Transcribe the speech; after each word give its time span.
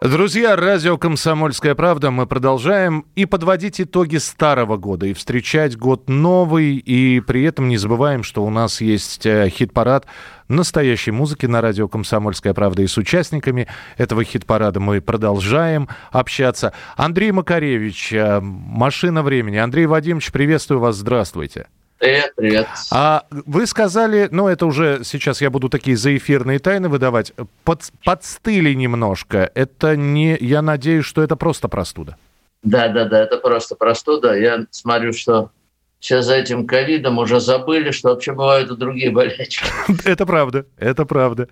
Друзья, 0.00 0.54
радио 0.54 0.96
«Комсомольская 0.96 1.74
правда». 1.74 2.12
Мы 2.12 2.28
продолжаем 2.28 3.04
и 3.16 3.26
подводить 3.26 3.80
итоги 3.80 4.18
старого 4.18 4.76
года, 4.76 5.06
и 5.06 5.12
встречать 5.12 5.76
год 5.76 6.08
новый, 6.08 6.76
и 6.76 7.18
при 7.18 7.42
этом 7.42 7.66
не 7.68 7.78
забываем, 7.78 8.22
что 8.22 8.44
у 8.44 8.50
нас 8.50 8.80
есть 8.80 9.26
э, 9.26 9.48
хит-парад 9.48 10.06
настоящей 10.46 11.10
музыки 11.10 11.46
на 11.46 11.60
радио 11.60 11.88
«Комсомольская 11.88 12.54
правда». 12.54 12.82
И 12.82 12.86
с 12.86 12.96
участниками 12.96 13.66
этого 13.96 14.22
хит-парада 14.22 14.78
мы 14.78 15.00
продолжаем 15.00 15.88
общаться. 16.12 16.72
Андрей 16.96 17.32
Макаревич, 17.32 18.12
э, 18.12 18.38
«Машина 18.40 19.24
времени». 19.24 19.56
Андрей 19.56 19.86
Вадимович, 19.86 20.30
приветствую 20.30 20.78
вас, 20.78 20.94
здравствуйте. 20.94 21.66
Привет, 21.98 22.32
привет. 22.36 22.68
А 22.92 23.26
вы 23.30 23.66
сказали, 23.66 24.28
ну 24.30 24.46
это 24.46 24.66
уже 24.66 25.00
сейчас 25.02 25.40
я 25.40 25.50
буду 25.50 25.68
такие 25.68 25.96
заэфирные 25.96 26.60
тайны 26.60 26.88
выдавать, 26.88 27.32
под, 27.64 27.82
подстыли 28.04 28.72
немножко. 28.72 29.50
Это 29.54 29.96
не, 29.96 30.36
я 30.38 30.62
надеюсь, 30.62 31.04
что 31.04 31.22
это 31.22 31.34
просто 31.34 31.66
простуда. 31.66 32.16
Да, 32.62 32.88
да, 32.88 33.04
да, 33.04 33.20
это 33.20 33.38
просто 33.38 33.74
простуда. 33.74 34.34
Я 34.34 34.66
смотрю, 34.70 35.12
что 35.12 35.50
все 35.98 36.22
за 36.22 36.36
этим 36.36 36.68
ковидом 36.68 37.18
уже 37.18 37.40
забыли, 37.40 37.90
что 37.90 38.10
вообще 38.10 38.32
бывают 38.32 38.70
и 38.70 38.76
другие 38.76 39.10
болячки. 39.10 39.64
Это 40.04 40.24
правда, 40.24 40.66
это 40.76 41.04
правда. 41.04 41.48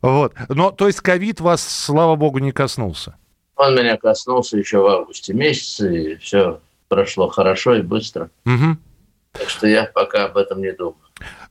Вот. 0.00 0.32
Но, 0.48 0.70
то 0.70 0.86
есть 0.86 1.00
ковид 1.00 1.40
вас, 1.40 1.62
слава 1.62 2.16
богу, 2.16 2.38
не 2.38 2.52
коснулся? 2.52 3.16
Он 3.56 3.74
меня 3.74 3.98
коснулся 3.98 4.56
еще 4.56 4.78
в 4.78 4.86
августе 4.86 5.34
месяце, 5.34 6.12
и 6.12 6.16
все 6.16 6.60
прошло 6.88 7.28
хорошо 7.28 7.74
и 7.74 7.82
быстро. 7.82 8.30
Угу. 8.46 8.78
Так 9.32 9.48
что 9.48 9.66
я 9.66 9.84
пока 9.84 10.24
об 10.24 10.36
этом 10.36 10.60
не 10.60 10.72
думаю. 10.72 10.96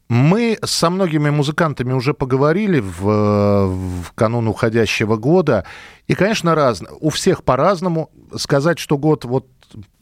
Мы 0.10 0.58
со 0.64 0.90
многими 0.90 1.30
музыкантами 1.30 1.94
уже 1.94 2.16
поговорили 2.16 2.80
в, 2.80 3.04
в 3.04 4.12
канун 4.16 4.48
уходящего 4.48 5.18
года. 5.18 5.66
И, 6.08 6.16
конечно, 6.16 6.56
разно. 6.56 6.90
У 7.00 7.10
всех 7.10 7.44
по-разному. 7.44 8.10
Сказать, 8.36 8.80
что 8.80 8.98
год 8.98 9.26
вот 9.26 9.46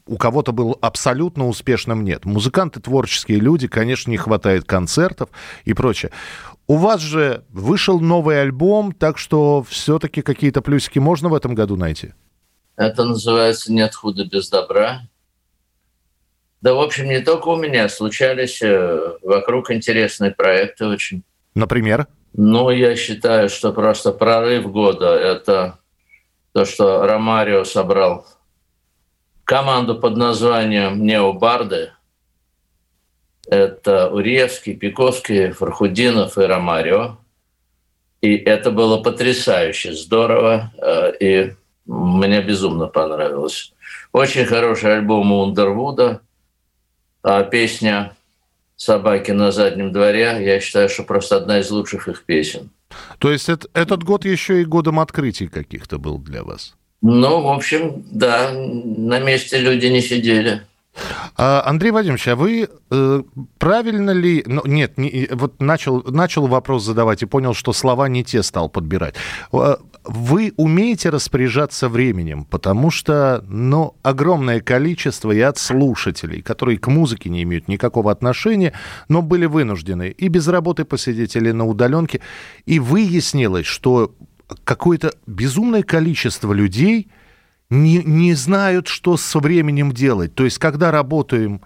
у 0.06 0.16
кого-то 0.16 0.52
был 0.52 0.78
абсолютно 0.80 1.46
успешным, 1.46 2.02
нет. 2.02 2.24
Музыканты 2.24 2.80
творческие 2.80 3.38
люди, 3.38 3.68
конечно, 3.68 4.10
не 4.10 4.16
хватает 4.16 4.64
концертов 4.64 5.28
и 5.64 5.74
прочее. 5.74 6.10
У 6.66 6.76
вас 6.76 7.00
же 7.00 7.44
вышел 7.50 8.00
новый 8.00 8.40
альбом, 8.40 8.92
так 8.92 9.18
что 9.18 9.62
все-таки 9.68 10.22
какие-то 10.22 10.62
плюсики 10.62 10.98
можно 10.98 11.28
в 11.28 11.34
этом 11.34 11.54
году 11.54 11.76
найти? 11.76 12.12
Это 12.76 13.04
называется 13.04 13.72
«Нет 13.72 13.94
худа 13.94 14.24
без 14.24 14.48
добра». 14.48 15.02
Да, 16.60 16.74
в 16.74 16.80
общем, 16.80 17.08
не 17.08 17.20
только 17.20 17.48
у 17.48 17.56
меня. 17.56 17.88
Случались 17.88 18.60
э, 18.62 19.16
вокруг 19.22 19.70
интересные 19.70 20.32
проекты 20.32 20.86
очень. 20.86 21.22
Например? 21.54 22.08
Ну, 22.34 22.70
я 22.70 22.96
считаю, 22.96 23.48
что 23.48 23.72
просто 23.72 24.12
прорыв 24.12 24.70
года– 24.70 25.14
это 25.14 25.78
то, 26.52 26.64
что 26.64 27.06
Ромарио 27.06 27.64
собрал 27.64 28.26
команду 29.44 29.94
под 29.94 30.16
названием 30.16 31.04
«Необарды». 31.04 31.92
Это 33.48 34.10
Уревский, 34.10 34.74
Пиковский, 34.74 35.52
Фархудинов 35.52 36.36
и 36.36 36.42
Ромарио. 36.42 37.18
И 38.20 38.36
это 38.36 38.70
было 38.72 39.00
потрясающе 39.00 39.94
здорово, 39.94 40.72
э, 40.76 41.12
и 41.20 41.54
мне 41.86 42.42
безумно 42.42 42.88
понравилось. 42.88 43.72
Очень 44.12 44.44
хороший 44.44 44.96
альбом 44.96 45.30
у 45.30 45.42
Ундервуда– 45.44 46.20
а 47.22 47.42
песня 47.42 48.14
«Собаки 48.76 49.32
на 49.32 49.50
заднем 49.50 49.92
дворе», 49.92 50.38
я 50.40 50.60
считаю, 50.60 50.88
что 50.88 51.02
просто 51.02 51.36
одна 51.36 51.60
из 51.60 51.70
лучших 51.70 52.08
их 52.08 52.24
песен. 52.24 52.70
То 53.18 53.30
есть 53.30 53.48
это, 53.48 53.68
этот 53.74 54.02
год 54.04 54.24
еще 54.24 54.62
и 54.62 54.64
годом 54.64 55.00
открытий 55.00 55.48
каких-то 55.48 55.98
был 55.98 56.18
для 56.18 56.44
вас? 56.44 56.74
Ну, 57.02 57.42
в 57.42 57.48
общем, 57.48 58.04
да, 58.10 58.50
на 58.52 59.20
месте 59.20 59.58
люди 59.58 59.86
не 59.86 60.00
сидели. 60.00 60.62
А, 61.36 61.62
Андрей 61.66 61.90
Вадимович, 61.90 62.28
а 62.28 62.36
вы 62.36 62.68
э, 62.90 63.22
правильно 63.58 64.10
ли... 64.10 64.42
Ну, 64.46 64.62
нет, 64.64 64.98
не, 64.98 65.28
вот 65.32 65.60
начал, 65.60 66.02
начал 66.02 66.46
вопрос 66.46 66.84
задавать 66.84 67.22
и 67.22 67.26
понял, 67.26 67.54
что 67.54 67.72
слова 67.72 68.08
не 68.08 68.24
те 68.24 68.42
стал 68.42 68.68
подбирать. 68.68 69.14
А, 69.52 69.78
вы 70.04 70.52
умеете 70.56 71.10
распоряжаться 71.10 71.88
временем, 71.88 72.44
потому 72.44 72.90
что, 72.90 73.44
ну, 73.48 73.94
огромное 74.02 74.60
количество 74.60 75.32
и 75.32 75.40
от 75.40 75.58
слушателей, 75.58 76.42
которые 76.42 76.78
к 76.78 76.86
музыке 76.88 77.28
не 77.28 77.42
имеют 77.42 77.68
никакого 77.68 78.10
отношения, 78.10 78.72
но 79.08 79.22
были 79.22 79.46
вынуждены 79.46 80.08
и 80.08 80.28
без 80.28 80.48
работы 80.48 80.84
посидеть 80.84 81.36
или 81.36 81.50
на 81.50 81.66
удаленке, 81.66 82.20
и 82.64 82.78
выяснилось, 82.78 83.66
что 83.66 84.14
какое-то 84.64 85.12
безумное 85.26 85.82
количество 85.82 86.52
людей 86.52 87.08
не, 87.70 88.02
не 88.02 88.34
знают, 88.34 88.88
что 88.88 89.16
с 89.16 89.34
временем 89.34 89.92
делать. 89.92 90.34
То 90.34 90.44
есть, 90.44 90.58
когда 90.58 90.90
работаем, 90.90 91.62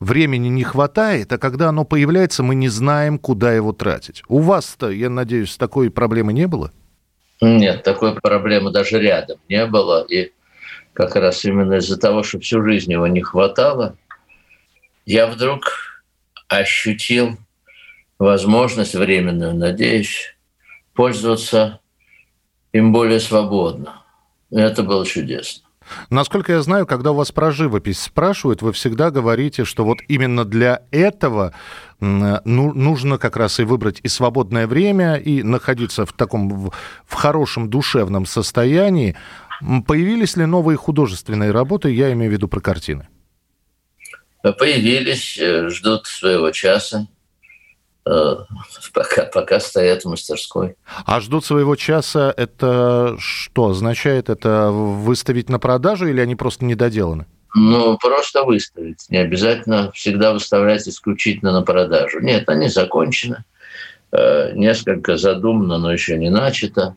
времени 0.00 0.48
не 0.48 0.64
хватает, 0.64 1.32
а 1.32 1.38
когда 1.38 1.68
оно 1.68 1.84
появляется, 1.84 2.42
мы 2.42 2.54
не 2.54 2.68
знаем, 2.68 3.18
куда 3.18 3.52
его 3.52 3.72
тратить. 3.72 4.22
У 4.28 4.40
вас-то, 4.40 4.90
я 4.90 5.08
надеюсь, 5.08 5.56
такой 5.56 5.90
проблемы 5.90 6.32
не 6.32 6.46
было? 6.46 6.72
Нет, 7.40 7.82
такой 7.82 8.14
проблемы 8.14 8.70
даже 8.70 8.98
рядом 9.00 9.38
не 9.48 9.66
было. 9.66 10.04
И 10.08 10.32
как 10.92 11.16
раз 11.16 11.44
именно 11.44 11.74
из-за 11.74 11.98
того, 11.98 12.22
что 12.22 12.40
всю 12.40 12.62
жизнь 12.62 12.92
его 12.92 13.06
не 13.06 13.20
хватало, 13.20 13.96
я 15.04 15.26
вдруг 15.26 15.62
ощутил 16.48 17.36
возможность 18.18 18.94
временную, 18.94 19.54
надеюсь, 19.54 20.34
пользоваться 20.94 21.80
им 22.72 22.92
более 22.92 23.20
свободно. 23.20 24.02
Это 24.50 24.82
было 24.82 25.04
чудесно. 25.04 25.66
Насколько 26.10 26.52
я 26.52 26.62
знаю, 26.62 26.86
когда 26.86 27.12
у 27.12 27.14
вас 27.14 27.32
про 27.32 27.52
живопись 27.52 28.00
спрашивают, 28.00 28.62
вы 28.62 28.72
всегда 28.72 29.10
говорите, 29.10 29.64
что 29.64 29.84
вот 29.84 29.98
именно 30.08 30.44
для 30.44 30.82
этого 30.90 31.54
ну, 32.00 32.40
нужно 32.44 33.18
как 33.18 33.36
раз 33.36 33.60
и 33.60 33.64
выбрать 33.64 34.00
и 34.02 34.08
свободное 34.08 34.66
время, 34.66 35.14
и 35.14 35.42
находиться 35.42 36.04
в 36.04 36.12
таком 36.12 36.72
в 37.06 37.14
хорошем 37.14 37.70
душевном 37.70 38.26
состоянии. 38.26 39.16
Появились 39.86 40.36
ли 40.36 40.44
новые 40.44 40.76
художественные 40.76 41.50
работы? 41.50 41.90
Я 41.90 42.12
имею 42.12 42.30
в 42.30 42.34
виду 42.34 42.48
про 42.48 42.60
картины. 42.60 43.08
Появились, 44.42 45.38
э, 45.38 45.68
ждут 45.70 46.06
своего 46.06 46.50
часа. 46.52 47.08
Э, 48.06 48.36
пока, 48.92 49.24
пока 49.24 49.60
стоят 49.60 50.04
в 50.04 50.08
мастерской. 50.08 50.76
А 51.04 51.20
ждут 51.20 51.44
своего 51.44 51.76
часа, 51.76 52.32
это 52.36 53.16
что 53.18 53.70
означает? 53.70 54.30
Это 54.30 54.70
выставить 54.70 55.48
на 55.48 55.58
продажу 55.58 56.06
или 56.06 56.20
они 56.20 56.36
просто 56.36 56.64
недоделаны? 56.64 57.26
Ну, 57.54 57.96
просто 57.98 58.44
выставить. 58.44 59.06
Не 59.08 59.18
обязательно 59.18 59.90
всегда 59.92 60.32
выставлять 60.32 60.86
исключительно 60.86 61.52
на 61.52 61.62
продажу. 61.62 62.20
Нет, 62.20 62.48
они 62.48 62.68
закончены. 62.68 63.44
Э, 64.12 64.52
несколько 64.52 65.16
задумано, 65.16 65.78
но 65.78 65.92
еще 65.92 66.16
не 66.16 66.30
начато. 66.30 66.96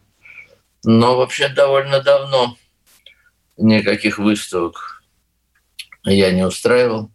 Но 0.83 1.17
вообще 1.17 1.49
довольно 1.49 2.01
давно 2.01 2.55
никаких 3.57 4.19
выставок 4.19 5.03
я 6.03 6.31
не 6.31 6.45
устраивал. 6.45 7.09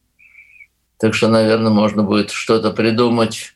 Так 0.98 1.14
что, 1.14 1.28
наверное, 1.28 1.72
можно 1.72 2.02
будет 2.02 2.30
что-то 2.30 2.70
придумать 2.70 3.53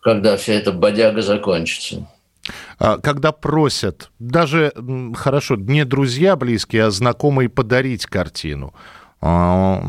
когда 0.00 0.36
вся 0.36 0.54
эта 0.54 0.72
бодяга 0.72 1.22
закончится. 1.22 2.06
А, 2.78 2.98
когда 2.98 3.32
просят, 3.32 4.10
даже, 4.18 4.72
хорошо, 5.14 5.56
не 5.56 5.84
друзья 5.84 6.36
близкие, 6.36 6.84
а 6.84 6.90
знакомые 6.90 7.48
подарить 7.48 8.06
картину, 8.06 8.74
а, 9.20 9.82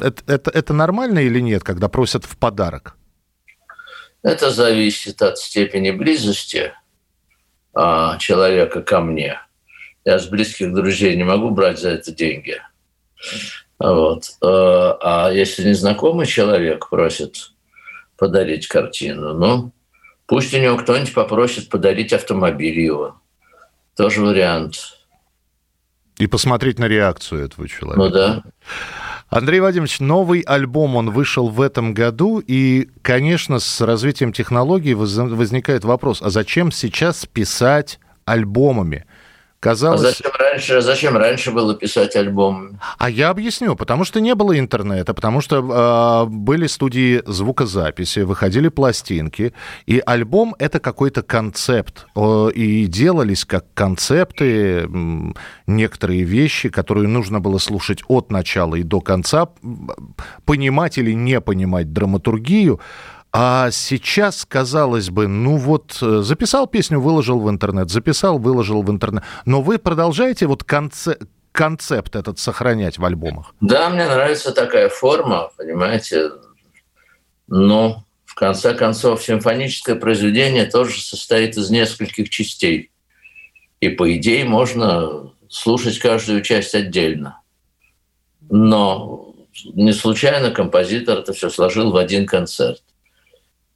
это, 0.00 0.22
это, 0.26 0.50
это 0.50 0.72
нормально 0.72 1.18
или 1.20 1.40
нет, 1.40 1.62
когда 1.62 1.88
просят 1.88 2.24
в 2.24 2.36
подарок? 2.38 2.96
Это 4.22 4.50
зависит 4.50 5.20
от 5.20 5.38
степени 5.38 5.90
близости 5.90 6.72
а, 7.74 8.16
человека 8.18 8.82
ко 8.82 9.00
мне. 9.00 9.38
Я 10.04 10.18
с 10.18 10.26
близких 10.26 10.72
друзей 10.72 11.16
не 11.16 11.24
могу 11.24 11.50
брать 11.50 11.78
за 11.78 11.90
это 11.90 12.12
деньги. 12.12 12.60
Вот. 13.78 14.24
А 14.40 15.30
если 15.32 15.68
незнакомый 15.68 16.26
человек 16.26 16.88
просит 16.88 17.51
подарить 18.22 18.68
картину. 18.68 19.34
Ну, 19.34 19.72
пусть 20.26 20.54
у 20.54 20.58
него 20.58 20.76
кто-нибудь 20.76 21.12
попросит 21.12 21.68
подарить 21.68 22.12
автомобиль 22.12 22.78
его. 22.78 23.16
Тоже 23.96 24.20
вариант. 24.20 24.96
И 26.18 26.28
посмотреть 26.28 26.78
на 26.78 26.84
реакцию 26.84 27.46
этого 27.46 27.66
человека. 27.66 28.00
Ну 28.00 28.10
да. 28.10 28.44
Андрей 29.28 29.58
Вадимович, 29.58 29.98
новый 29.98 30.42
альбом, 30.42 30.94
он 30.94 31.10
вышел 31.10 31.48
в 31.48 31.60
этом 31.60 31.94
году, 31.94 32.38
и, 32.38 32.90
конечно, 33.02 33.58
с 33.58 33.80
развитием 33.80 34.32
технологий 34.32 34.94
возникает 34.94 35.82
вопрос, 35.82 36.22
а 36.22 36.30
зачем 36.30 36.70
сейчас 36.70 37.26
писать 37.26 37.98
альбомами? 38.24 39.04
Казалось... 39.62 40.00
А 40.00 40.04
зачем 40.06 40.32
раньше, 40.40 40.80
зачем 40.80 41.16
раньше 41.16 41.52
было 41.52 41.76
писать 41.76 42.16
альбом? 42.16 42.80
А 42.98 43.08
я 43.08 43.30
объясню. 43.30 43.76
Потому 43.76 44.04
что 44.04 44.20
не 44.20 44.34
было 44.34 44.58
интернета, 44.58 45.14
потому 45.14 45.40
что 45.40 46.24
э, 46.26 46.28
были 46.28 46.66
студии 46.66 47.22
звукозаписи, 47.26 48.20
выходили 48.20 48.68
пластинки, 48.68 49.54
и 49.86 50.02
альбом— 50.04 50.56
это 50.58 50.80
какой-то 50.80 51.22
концепт. 51.22 52.06
Э, 52.16 52.50
и 52.52 52.86
делались 52.86 53.44
как 53.44 53.66
концепты 53.74 54.44
э, 54.44 54.86
некоторые 55.68 56.24
вещи, 56.24 56.68
которые 56.68 57.06
нужно 57.06 57.38
было 57.38 57.58
слушать 57.58 58.02
от 58.08 58.32
начала 58.32 58.74
и 58.74 58.82
до 58.82 59.00
конца, 59.00 59.46
понимать 60.44 60.98
или 60.98 61.12
не 61.12 61.40
понимать 61.40 61.92
драматургию. 61.92 62.80
А 63.32 63.70
сейчас, 63.70 64.44
казалось 64.46 65.08
бы, 65.08 65.26
ну 65.26 65.56
вот 65.56 65.98
э, 66.02 66.20
записал 66.20 66.66
песню, 66.66 67.00
выложил 67.00 67.40
в 67.40 67.48
интернет, 67.48 67.90
записал, 67.90 68.38
выложил 68.38 68.82
в 68.82 68.90
интернет. 68.90 69.24
Но 69.46 69.62
вы 69.62 69.78
продолжаете 69.78 70.46
вот 70.46 70.64
конце 70.64 71.16
концепт 71.50 72.14
этот 72.14 72.38
сохранять 72.38 72.98
в 72.98 73.04
альбомах? 73.04 73.54
Да, 73.60 73.88
мне 73.88 74.06
нравится 74.06 74.52
такая 74.52 74.90
форма, 74.90 75.50
понимаете. 75.56 76.30
Но 77.46 78.04
в 78.26 78.34
конце 78.34 78.74
концов 78.74 79.22
симфоническое 79.22 79.94
произведение 79.94 80.66
тоже 80.66 81.00
состоит 81.00 81.56
из 81.56 81.70
нескольких 81.70 82.28
частей. 82.28 82.90
И 83.80 83.88
по 83.88 84.14
идее 84.14 84.44
можно 84.44 85.32
слушать 85.48 85.98
каждую 85.98 86.42
часть 86.42 86.74
отдельно. 86.74 87.40
Но 88.50 89.34
не 89.64 89.92
случайно 89.92 90.50
композитор 90.50 91.18
это 91.18 91.32
все 91.32 91.50
сложил 91.50 91.92
в 91.92 91.96
один 91.96 92.26
концерт. 92.26 92.82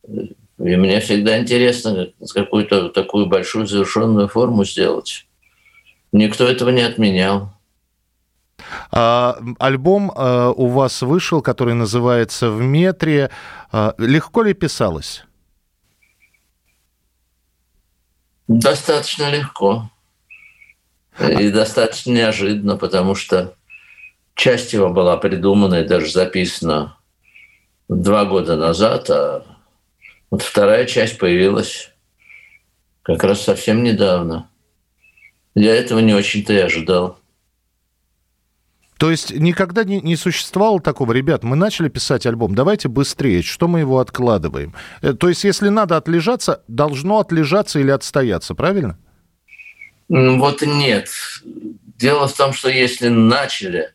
И 0.08 0.76
мне 0.76 1.00
всегда 1.00 1.38
интересно 1.38 2.08
какую-то 2.32 2.88
такую 2.88 3.26
большую 3.26 3.66
завершенную 3.66 4.28
форму 4.28 4.64
сделать. 4.64 5.26
Никто 6.12 6.46
этого 6.46 6.70
не 6.70 6.82
отменял. 6.82 7.52
А, 8.90 9.38
альбом 9.58 10.12
а, 10.14 10.50
у 10.50 10.68
вас 10.68 11.02
вышел, 11.02 11.42
который 11.42 11.74
называется 11.74 12.50
«В 12.50 12.60
метре». 12.62 13.30
А, 13.70 13.94
легко 13.98 14.42
ли 14.42 14.54
писалось? 14.54 15.24
Достаточно 18.48 19.30
легко. 19.30 19.90
И 21.20 21.50
достаточно 21.50 22.12
неожиданно, 22.12 22.76
потому 22.76 23.14
что 23.14 23.54
часть 24.34 24.72
его 24.72 24.90
была 24.90 25.16
придумана 25.16 25.76
и 25.76 25.88
даже 25.88 26.10
записана 26.10 26.98
два 27.88 28.24
года 28.24 28.56
назад, 28.56 29.08
а 29.10 29.55
вот 30.30 30.42
вторая 30.42 30.86
часть 30.86 31.18
появилась 31.18 31.92
как 33.02 33.22
раз 33.22 33.42
совсем 33.42 33.82
недавно. 33.82 34.50
Я 35.54 35.74
этого 35.74 36.00
не 36.00 36.12
очень-то 36.12 36.52
и 36.52 36.58
ожидал. 36.58 37.18
То 38.98 39.10
есть 39.10 39.30
никогда 39.30 39.84
не, 39.84 40.00
не 40.00 40.16
существовало 40.16 40.80
такого, 40.80 41.12
ребят, 41.12 41.44
мы 41.44 41.54
начали 41.54 41.88
писать 41.88 42.24
альбом, 42.24 42.54
давайте 42.54 42.88
быстрее, 42.88 43.42
что 43.42 43.68
мы 43.68 43.80
его 43.80 43.98
откладываем? 43.98 44.74
Э, 45.02 45.12
то 45.12 45.28
есть 45.28 45.44
если 45.44 45.68
надо 45.68 45.98
отлежаться, 45.98 46.62
должно 46.66 47.18
отлежаться 47.18 47.78
или 47.78 47.90
отстояться, 47.90 48.54
правильно? 48.54 48.98
Вот 50.08 50.62
нет. 50.62 51.08
Дело 51.44 52.26
в 52.26 52.34
том, 52.34 52.52
что 52.52 52.70
если 52.70 53.08
начали, 53.08 53.92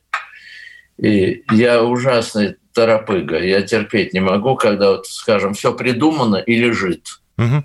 и 0.98 1.42
я 1.50 1.82
ужасный 1.82 2.56
торопыга. 2.72 3.38
Я 3.38 3.62
терпеть 3.62 4.12
не 4.12 4.20
могу, 4.20 4.56
когда, 4.56 4.92
вот, 4.92 5.06
скажем, 5.06 5.54
все 5.54 5.74
придумано 5.74 6.36
и 6.36 6.56
лежит. 6.56 7.20
Угу. 7.38 7.64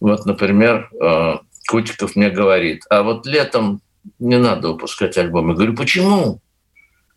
Вот, 0.00 0.26
например, 0.26 0.90
э, 1.00 1.38
Кутиков 1.68 2.16
мне 2.16 2.30
говорит, 2.30 2.84
а 2.90 3.02
вот 3.02 3.26
летом 3.26 3.80
не 4.18 4.38
надо 4.38 4.68
выпускать 4.68 5.18
альбом. 5.18 5.48
Я 5.48 5.54
говорю, 5.54 5.74
почему? 5.74 6.40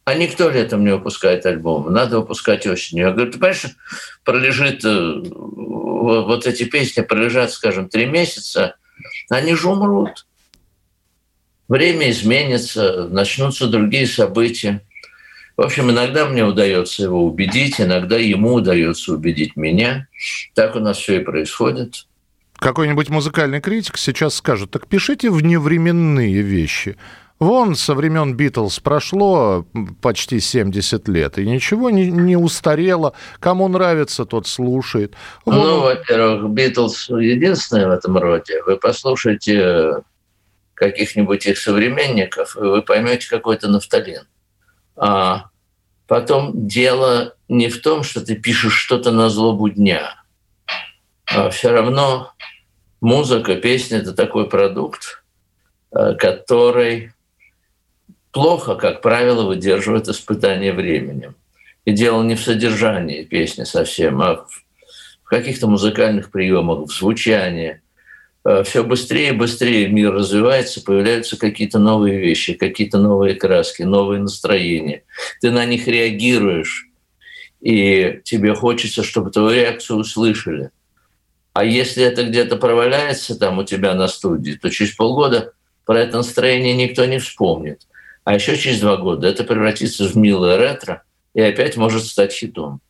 А 0.04 0.16
никто 0.16 0.50
летом 0.50 0.84
не 0.84 0.94
выпускает 0.94 1.46
альбом. 1.46 1.92
Надо 1.94 2.20
выпускать 2.20 2.66
осенью. 2.66 3.08
Я 3.08 3.12
говорю, 3.12 3.32
ты 3.32 3.38
понимаешь, 3.38 3.66
пролежит, 4.24 4.84
э, 4.84 5.24
вот 5.32 6.48
эти 6.48 6.64
песни 6.64 7.02
пролежат, 7.02 7.52
скажем, 7.52 7.88
три 7.88 8.08
месяца, 8.08 8.76
они 9.30 9.56
же 9.56 9.70
умрут. 9.70 10.26
Время 11.68 12.10
изменится, 12.10 13.08
начнутся 13.08 13.68
другие 13.68 14.08
события. 14.08 14.82
В 15.62 15.64
общем, 15.64 15.92
иногда 15.92 16.26
мне 16.26 16.44
удается 16.44 17.04
его 17.04 17.24
убедить, 17.24 17.80
иногда 17.80 18.18
ему 18.18 18.56
удается 18.56 19.14
убедить 19.14 19.56
меня. 19.56 20.08
Так 20.56 20.76
у 20.76 20.80
нас 20.80 20.98
все 20.98 21.22
и 21.22 21.24
происходит. 21.24 22.08
Какой-нибудь 22.58 23.10
музыкальный 23.10 23.62
критик 23.62 24.00
сейчас 24.00 24.34
скажет, 24.34 24.72
так 24.72 24.88
пишите 24.88 25.30
вневременные 25.30 26.42
вещи. 26.42 26.98
Вон 27.38 27.76
со 27.76 27.94
времен 27.94 28.34
Битлз 28.36 28.80
прошло 28.80 29.68
почти 30.02 30.40
70 30.40 31.08
лет, 31.10 31.38
и 31.38 31.48
ничего 31.48 31.92
не, 31.92 32.10
не 32.10 32.36
устарело. 32.36 33.14
Кому 33.40 33.68
нравится, 33.68 34.26
тот 34.26 34.48
слушает. 34.48 35.14
Вон... 35.46 35.56
Ну, 35.58 35.82
во-первых, 35.82 36.50
Битлз 36.50 37.10
единственные 37.10 37.86
в 37.86 37.92
этом 37.92 38.18
роде. 38.18 38.64
Вы 38.64 38.78
послушайте 38.78 40.02
каких-нибудь 40.74 41.46
их 41.46 41.60
современников, 41.60 42.58
и 42.58 42.62
вы 42.62 42.82
поймете 42.82 43.30
какой-то 43.30 43.68
нафталин. 43.68 44.24
А 44.96 45.51
потом 46.12 46.68
дело 46.68 47.38
не 47.48 47.70
в 47.70 47.82
том, 47.82 48.04
что 48.04 48.20
ты 48.20 48.36
пишешь 48.36 48.74
что-то 48.74 49.14
на 49.14 49.30
злобу 49.30 49.70
дня. 49.70 50.22
А 51.26 51.50
все 51.52 51.72
равно 51.72 52.34
музыка, 53.00 53.56
песня— 53.56 53.98
это 54.00 54.12
такой 54.12 54.50
продукт, 54.50 55.24
э, 55.96 56.16
который 56.16 57.14
плохо, 58.34 58.76
как 58.76 59.02
правило, 59.02 59.46
выдерживает 59.46 60.10
испытание 60.10 60.74
временем. 60.74 61.36
И 61.86 61.94
дело 61.94 62.24
не 62.24 62.36
в 62.36 62.42
содержании 62.42 63.24
песни 63.24 63.64
совсем, 63.64 64.22
а 64.22 64.46
в 65.24 65.30
каких-то 65.30 65.68
музыкальных 65.68 66.30
приемах, 66.30 66.90
в 66.90 66.92
звучании, 66.92 67.80
все 68.64 68.84
быстрее 68.84 69.30
и 69.30 69.34
быстрее 69.34 69.88
мир 69.88 70.14
развивается, 70.14 70.82
появляются 70.82 71.38
какие-то 71.38 71.80
новые 71.80 72.20
вещи, 72.20 72.54
какие-то 72.54 72.98
новые 72.98 73.36
краски, 73.36 73.84
новые 73.84 74.20
настроения. 74.22 75.04
Ты 75.42 75.52
на 75.52 75.66
них 75.66 75.88
реагируешь, 75.88 76.88
и 77.62 78.22
тебе 78.24 78.56
хочется, 78.56 79.04
чтобы 79.04 79.30
твою 79.30 79.52
реакцию 79.52 80.00
услышали. 80.00 80.72
А 81.54 81.64
если 81.66 82.04
это 82.04 82.24
где-то 82.24 82.56
проваляется 82.56 83.38
там 83.38 83.60
у 83.60 83.64
тебя 83.64 83.94
на 83.94 84.08
студии, 84.08 84.54
то 84.54 84.70
через 84.70 84.94
полгода 84.94 85.54
про 85.86 86.00
это 86.00 86.18
настроение 86.18 86.74
никто 86.74 87.06
не 87.06 87.20
вспомнит. 87.20 87.86
А 88.24 88.36
еще 88.36 88.56
через 88.58 88.80
два 88.80 88.98
года 88.98 89.28
это 89.28 89.44
превратится 89.44 90.08
в 90.08 90.16
милое 90.16 90.58
ретро 90.58 91.04
и 91.34 91.42
опять 91.42 91.76
может 91.76 92.06
стать 92.06 92.34
хитом. 92.34 92.82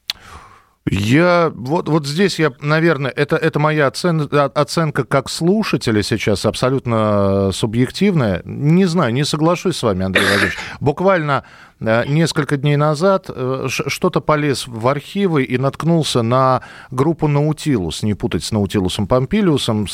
Я 0.90 1.52
вот, 1.54 1.88
вот 1.88 2.08
здесь 2.08 2.40
я, 2.40 2.52
наверное, 2.60 3.12
это, 3.12 3.36
это 3.36 3.60
моя 3.60 3.86
оцен, 3.86 4.28
оценка 4.32 5.04
как 5.04 5.30
слушателя 5.30 6.02
сейчас 6.02 6.44
абсолютно 6.44 7.52
субъективная. 7.54 8.42
Не 8.46 8.86
знаю, 8.86 9.14
не 9.14 9.24
соглашусь 9.24 9.78
с 9.78 9.84
вами, 9.84 10.06
Андрей 10.06 10.26
Владимирович. 10.26 10.58
Буквально 10.80 11.44
э, 11.80 12.06
несколько 12.08 12.58
дней 12.58 12.78
назад 12.78 13.30
э, 13.30 13.68
что-то 13.70 14.22
полез 14.22 14.66
в 14.66 14.88
архивы 14.88 15.44
и 15.44 15.60
наткнулся 15.60 16.24
на 16.24 16.64
группу 16.90 17.28
«Наутилус», 17.28 18.02
не 18.02 18.16
путать 18.16 18.44
с 18.44 18.52
«Наутилусом 18.52 19.06
Помпилиусом», 19.06 19.86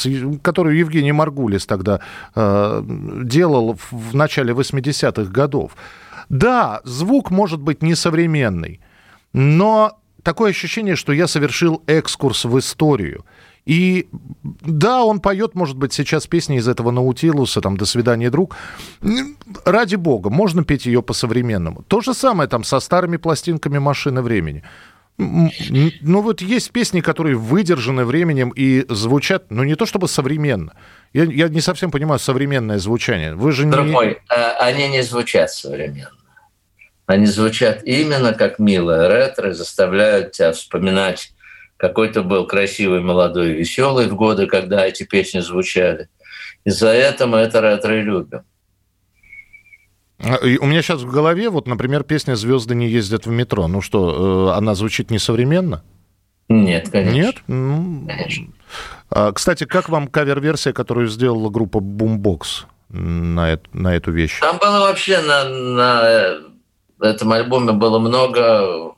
которую 0.41 0.77
Евгений 0.77 1.11
Маргулис 1.11 1.65
тогда 1.65 1.99
э, 2.33 2.81
делал 3.23 3.77
в 3.91 4.15
начале 4.15 4.53
80-х 4.53 5.29
годов. 5.33 5.75
Да, 6.29 6.79
звук 6.85 7.29
может 7.29 7.59
быть 7.59 7.83
несовременный, 7.83 8.79
но 9.33 9.99
такое 10.27 10.51
ощущение, 10.51 10.97
что 10.97 11.13
я 11.13 11.25
совершил 11.25 11.81
экскурс 11.87 12.43
в 12.43 12.59
историю. 12.59 13.23
И 13.65 14.09
да, 14.43 15.05
он 15.05 15.21
поет, 15.21 15.55
может 15.55 15.77
быть, 15.77 15.93
сейчас 15.93 16.27
песни 16.27 16.57
из 16.57 16.67
этого 16.67 16.91
Наутилуса, 16.91 17.61
там 17.61 17.77
«До 17.77 17.85
свидания, 17.85 18.29
друг». 18.29 18.57
Ради 19.65 19.95
бога, 19.95 20.29
можно 20.29 20.65
петь 20.65 20.85
ее 20.85 21.01
по-современному. 21.01 21.83
То 21.87 22.01
же 22.01 22.13
самое 22.13 22.49
там 22.49 22.65
со 22.65 22.81
старыми 22.81 23.15
пластинками 23.17 23.77
«Машины 23.79 24.21
времени». 24.21 24.63
Ну 25.17 26.21
вот 26.21 26.41
есть 26.41 26.71
песни, 26.71 27.01
которые 27.01 27.37
выдержаны 27.37 28.03
временем 28.03 28.51
и 28.57 28.85
звучат, 28.89 29.45
ну 29.49 29.63
не 29.63 29.75
то 29.75 29.85
чтобы 29.85 30.07
современно. 30.07 30.73
Я, 31.13 31.23
я 31.23 31.47
не 31.47 31.61
совсем 31.61 31.89
понимаю 31.89 32.19
современное 32.19 32.79
звучание. 32.79 33.33
Вы 33.33 33.51
же 33.53 33.65
Друг 33.65 33.85
не... 33.85 34.17
а, 34.29 34.67
они 34.67 34.89
не 34.89 35.03
звучат 35.03 35.51
современно. 35.51 36.11
Они 37.07 37.25
звучат 37.25 37.83
именно 37.85 38.33
как 38.33 38.59
милое 38.59 39.07
ретро, 39.07 39.53
заставляют 39.53 40.33
тебя 40.33 40.51
вспоминать, 40.51 41.33
какой 41.77 42.09
то 42.09 42.21
был 42.21 42.45
красивый, 42.45 42.99
молодой, 42.99 43.53
веселый 43.53 44.07
в 44.07 44.15
годы, 44.15 44.45
когда 44.45 44.85
эти 44.85 45.03
песни 45.03 45.39
звучали. 45.39 46.09
Из-за 46.65 46.89
этого 46.89 47.29
мы 47.29 47.37
это 47.39 47.61
ретро 47.61 47.97
и 47.97 48.03
любим. 48.03 48.41
А, 50.19 50.37
у 50.41 50.65
меня 50.65 50.81
сейчас 50.81 51.01
в 51.01 51.09
голове, 51.09 51.49
вот, 51.49 51.65
например, 51.65 52.03
песня 52.03 52.35
«Звезды 52.35 52.75
не 52.75 52.89
ездят 52.89 53.25
в 53.25 53.29
метро». 53.29 53.67
Ну 53.67 53.81
что, 53.81 54.51
э, 54.51 54.57
она 54.57 54.75
звучит 54.75 55.09
несовременно? 55.09 55.83
Нет, 56.49 56.89
конечно. 56.89 57.15
Нет? 57.15 57.35
Ну, 57.47 58.05
конечно. 58.05 58.47
А, 59.09 59.31
кстати, 59.31 59.63
как 59.63 59.87
вам 59.87 60.07
кавер-версия, 60.07 60.73
которую 60.73 61.07
сделала 61.07 61.49
группа 61.49 61.77
Boombox? 61.77 62.65
на, 62.89 63.51
эту, 63.51 63.69
на 63.73 63.95
эту 63.95 64.11
вещь? 64.11 64.39
Там 64.39 64.57
было 64.57 64.79
вообще 64.79 65.19
на, 65.21 65.43
на 65.43 66.37
этом 67.03 67.31
альбоме 67.31 67.73
было 67.73 67.99
много 67.99 68.93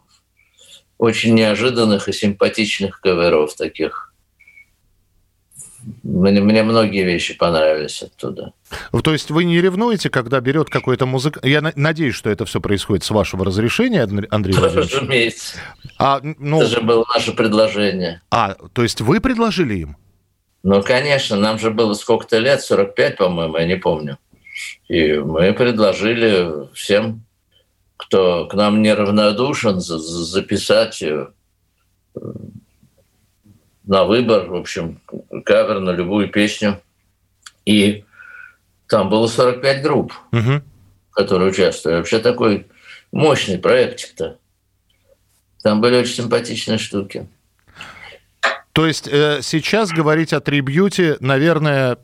очень 0.98 1.34
неожиданных 1.34 2.10
и 2.10 2.14
симпатичных 2.14 3.02
каверов 3.02 3.56
таких 3.56 4.10
мне, 6.04 6.42
мне 6.42 6.64
многие 6.64 7.04
вещи 7.04 7.38
понравились 7.38 8.04
оттуда. 8.04 8.54
То 9.04 9.14
есть 9.14 9.32
вы 9.32 9.46
не 9.46 9.62
ревнуете, 9.62 10.10
когда 10.10 10.40
берет 10.40 10.70
какой-то 10.70 11.06
музык... 11.06 11.40
Я 11.44 11.62
надеюсь, 11.76 12.16
что 12.16 12.30
это 12.30 12.46
все 12.46 12.60
происходит 12.60 13.04
с 13.04 13.10
вашего 13.10 13.46
разрешения, 13.46 14.02
Андрей 14.02 14.54
Владимирович? 14.58 14.94
Разумеется. 14.94 15.58
А, 15.98 16.20
ну... 16.22 16.62
Это 16.62 16.70
же 16.70 16.82
было 16.82 17.06
наше 17.14 17.34
предложение. 17.34 18.22
А, 18.32 18.56
то 18.74 18.84
есть 18.84 19.02
вы 19.02 19.20
предложили 19.20 19.76
им? 19.76 19.98
Ну, 20.64 20.84
конечно, 20.84 21.38
нам 21.38 21.58
же 21.58 21.72
было 21.72 21.94
сколько-то 21.94 22.38
лет, 22.38 22.62
45, 22.62 23.18
по-моему, 23.18 23.58
я 23.58 23.66
не 23.66 23.78
помню. 23.78 24.18
И 24.90 25.14
мы 25.14 25.54
предложили 25.54 26.68
всем, 26.74 27.24
кто 28.00 28.46
к 28.46 28.54
нам 28.54 28.82
неравнодушен, 28.82 29.82
записать 29.82 31.04
э, 31.04 31.28
на 33.84 34.06
выбор, 34.06 34.48
в 34.48 34.56
общем, 34.56 35.02
кавер 35.44 35.82
на 35.82 35.90
любую 35.90 36.30
песню. 36.30 36.80
И 37.66 38.06
там 38.88 39.10
было 39.10 39.28
45 39.28 39.84
групп, 39.84 40.14
угу. 40.32 40.62
которые 41.12 41.50
участвовали. 41.52 41.98
Вообще 41.98 42.20
такой 42.20 42.68
мощный 43.12 43.58
проектик-то. 43.58 44.38
Там 45.62 45.82
были 45.82 45.98
очень 45.98 46.24
симпатичные 46.24 46.78
штуки. 46.78 47.28
То 48.72 48.88
есть 48.88 49.10
э, 49.10 49.42
сейчас 49.42 49.92
говорить 49.92 50.32
о 50.32 50.40
трибьюте, 50.40 51.18
наверное, 51.20 51.98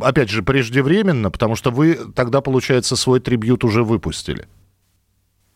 опять 0.00 0.30
же, 0.30 0.42
преждевременно, 0.42 1.30
потому 1.30 1.54
что 1.54 1.70
вы 1.70 1.96
тогда, 2.16 2.40
получается, 2.40 2.96
свой 2.96 3.20
трибьют 3.20 3.62
уже 3.62 3.84
выпустили. 3.84 4.48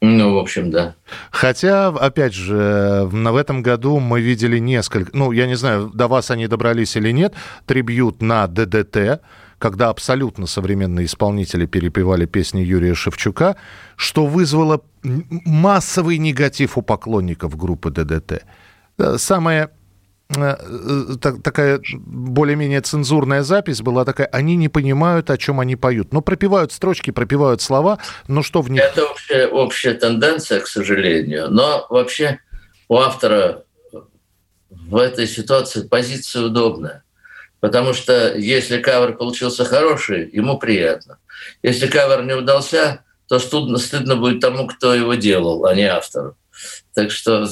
Ну, 0.03 0.35
в 0.35 0.39
общем, 0.39 0.71
да. 0.71 0.95
Хотя, 1.31 1.89
опять 1.89 2.33
же, 2.33 3.07
в 3.11 3.37
этом 3.37 3.63
году 3.63 4.01
мы 4.01 4.23
видели 4.23 4.59
несколько, 4.59 5.11
ну, 5.15 5.31
я 5.31 5.47
не 5.47 5.57
знаю, 5.57 5.91
до 5.93 6.09
вас 6.09 6.31
они 6.31 6.47
добрались 6.47 6.97
или 6.97 7.11
нет, 7.11 7.35
трибьют 7.67 8.23
на 8.23 8.47
ДДТ, 8.47 9.21
когда 9.59 9.91
абсолютно 9.91 10.47
современные 10.47 11.05
исполнители 11.05 11.67
перепевали 11.67 12.25
песни 12.25 12.61
Юрия 12.61 12.95
Шевчука, 12.95 13.57
что 13.97 14.25
вызвало 14.25 14.81
массовый 15.03 16.17
негатив 16.17 16.79
у 16.79 16.83
поклонников 16.83 17.57
группы 17.59 17.91
ДДТ. 17.91 18.45
Э, 18.97 19.17
самое 19.19 19.69
Э, 20.37 20.57
э, 20.61 21.33
такая 21.43 21.81
более-менее 21.93 22.81
цензурная 22.83 23.43
запись 23.43 23.83
была 23.83 24.05
такая, 24.05 24.29
они 24.29 24.55
не 24.55 24.69
понимают, 24.69 25.29
о 25.31 25.37
чем 25.37 25.59
они 25.59 25.75
поют. 25.75 26.13
Ну, 26.13 26.23
пропивают 26.23 26.73
строчки, 26.73 27.11
пропивают 27.11 27.63
слова, 27.63 27.99
но 28.29 28.43
что 28.43 28.63
в 28.63 28.71
них... 28.71 28.83
Это 28.83 29.07
общая, 29.07 29.49
общая 29.49 29.95
тенденция, 29.95 30.61
к 30.61 30.69
сожалению. 30.69 31.51
Но 31.51 31.87
вообще 31.91 32.39
у 32.89 32.97
автора 32.97 33.65
в 34.71 34.97
этой 34.97 35.27
ситуации 35.27 35.83
позиция 35.83 36.43
удобная. 36.43 37.03
Потому 37.59 37.93
что 37.93 38.37
если 38.37 38.81
кавер 38.81 39.17
получился 39.17 39.65
хороший, 39.65 40.31
ему 40.31 40.59
приятно. 40.59 41.19
Если 41.63 41.89
кавер 41.89 42.25
не 42.25 42.35
удался, 42.35 43.05
то 43.29 43.39
стыдно, 43.39 43.79
стыдно 43.79 44.17
будет 44.17 44.41
тому, 44.41 44.67
кто 44.67 44.95
его 44.95 45.15
делал, 45.15 45.67
а 45.67 45.75
не 45.75 45.85
автору. 45.85 46.37
Так 46.95 47.11
что 47.11 47.47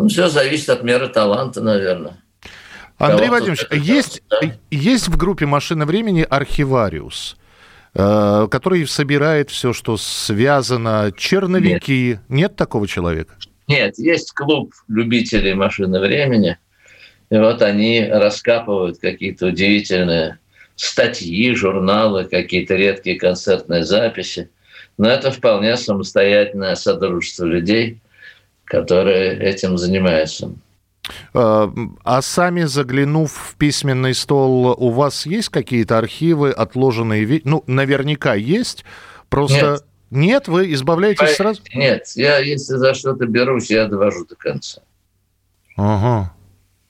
ну, 0.00 0.08
все 0.08 0.28
зависит 0.28 0.70
от 0.70 0.82
меры 0.82 1.08
таланта, 1.08 1.60
наверное. 1.60 2.16
Андрей 2.96 3.28
Кого 3.28 3.36
Владимирович, 3.36 3.66
есть, 3.70 4.22
да? 4.30 4.40
есть 4.70 5.08
в 5.08 5.16
группе 5.18 5.44
«Машина 5.44 5.84
времени» 5.84 6.26
архивариус, 6.28 7.36
э, 7.94 8.48
который 8.50 8.86
собирает 8.86 9.50
все, 9.50 9.74
что 9.74 9.98
связано, 9.98 11.12
черновики. 11.14 12.08
Нет, 12.08 12.20
Нет 12.28 12.56
такого 12.56 12.88
человека? 12.88 13.34
Нет, 13.68 13.98
есть 13.98 14.32
клуб 14.32 14.72
любителей 14.88 15.52
«Машины 15.52 16.00
времени», 16.00 16.56
и 17.28 17.36
вот 17.36 17.60
они 17.60 18.08
раскапывают 18.10 18.98
какие-то 19.00 19.48
удивительные 19.48 20.38
статьи, 20.76 21.54
журналы, 21.54 22.24
какие-то 22.24 22.74
редкие 22.74 23.18
концертные 23.18 23.84
записи. 23.84 24.48
Но 24.96 25.10
это 25.10 25.30
вполне 25.30 25.76
самостоятельное 25.76 26.74
содружество 26.74 27.44
людей– 27.44 28.00
которые 28.70 29.36
этим 29.40 29.76
занимаются. 29.76 30.52
А, 31.34 31.72
а 32.04 32.22
сами 32.22 32.62
заглянув 32.62 33.32
в 33.32 33.56
письменный 33.56 34.14
стол, 34.14 34.76
у 34.78 34.90
вас 34.90 35.26
есть 35.26 35.48
какие-то 35.48 35.98
архивы, 35.98 36.52
отложенные? 36.52 37.42
Ну, 37.44 37.64
наверняка 37.66 38.34
есть. 38.34 38.84
Просто 39.28 39.70
нет, 39.70 39.84
нет 40.10 40.48
вы 40.48 40.72
избавляетесь 40.72 41.36
сразу? 41.36 41.62
Нет, 41.74 42.04
я 42.14 42.38
если 42.38 42.74
за 42.76 42.94
что-то 42.94 43.26
берусь, 43.26 43.70
я 43.70 43.86
довожу 43.86 44.24
до 44.26 44.36
конца. 44.36 44.82
Ага. 45.76 46.32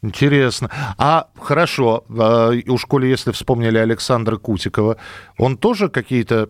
Интересно. 0.02 0.70
А 0.98 1.28
хорошо, 1.38 2.04
а, 2.18 2.52
уж 2.66 2.84
коли 2.86 3.06
если 3.06 3.32
вспомнили 3.32 3.78
Александра 3.78 4.36
Кутикова, 4.36 4.96
он 5.38 5.56
тоже 5.56 5.88
какие-то 5.88 6.48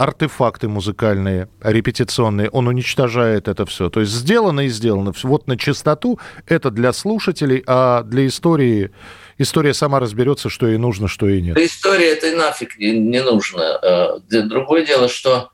артефакты 0.00 0.66
музыкальные, 0.66 1.50
репетиционные, 1.60 2.48
он 2.48 2.68
уничтожает 2.68 3.48
это 3.48 3.66
все. 3.66 3.90
То 3.90 4.00
есть 4.00 4.12
сделано 4.12 4.60
и 4.60 4.68
сделано. 4.68 5.12
Вот 5.22 5.46
на 5.46 5.58
чистоту 5.58 6.18
это 6.46 6.70
для 6.70 6.94
слушателей, 6.94 7.62
а 7.66 8.02
для 8.02 8.26
истории 8.26 8.92
история 9.36 9.74
сама 9.74 10.00
разберется, 10.00 10.48
что 10.48 10.66
ей 10.66 10.78
нужно, 10.78 11.06
что 11.06 11.28
ей 11.28 11.42
нет. 11.42 11.58
История 11.58 12.12
это 12.14 12.34
нафиг 12.34 12.78
не, 12.78 12.92
не 12.92 13.22
нужно. 13.22 13.62
А, 13.62 14.20
другое 14.30 14.86
дело, 14.86 15.06
что 15.06 15.50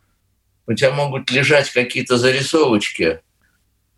у 0.69 0.75
тебя 0.75 0.93
могут 0.93 1.29
лежать 1.33 1.69
какие-то 1.73 2.17
зарисовочки, 2.17 3.23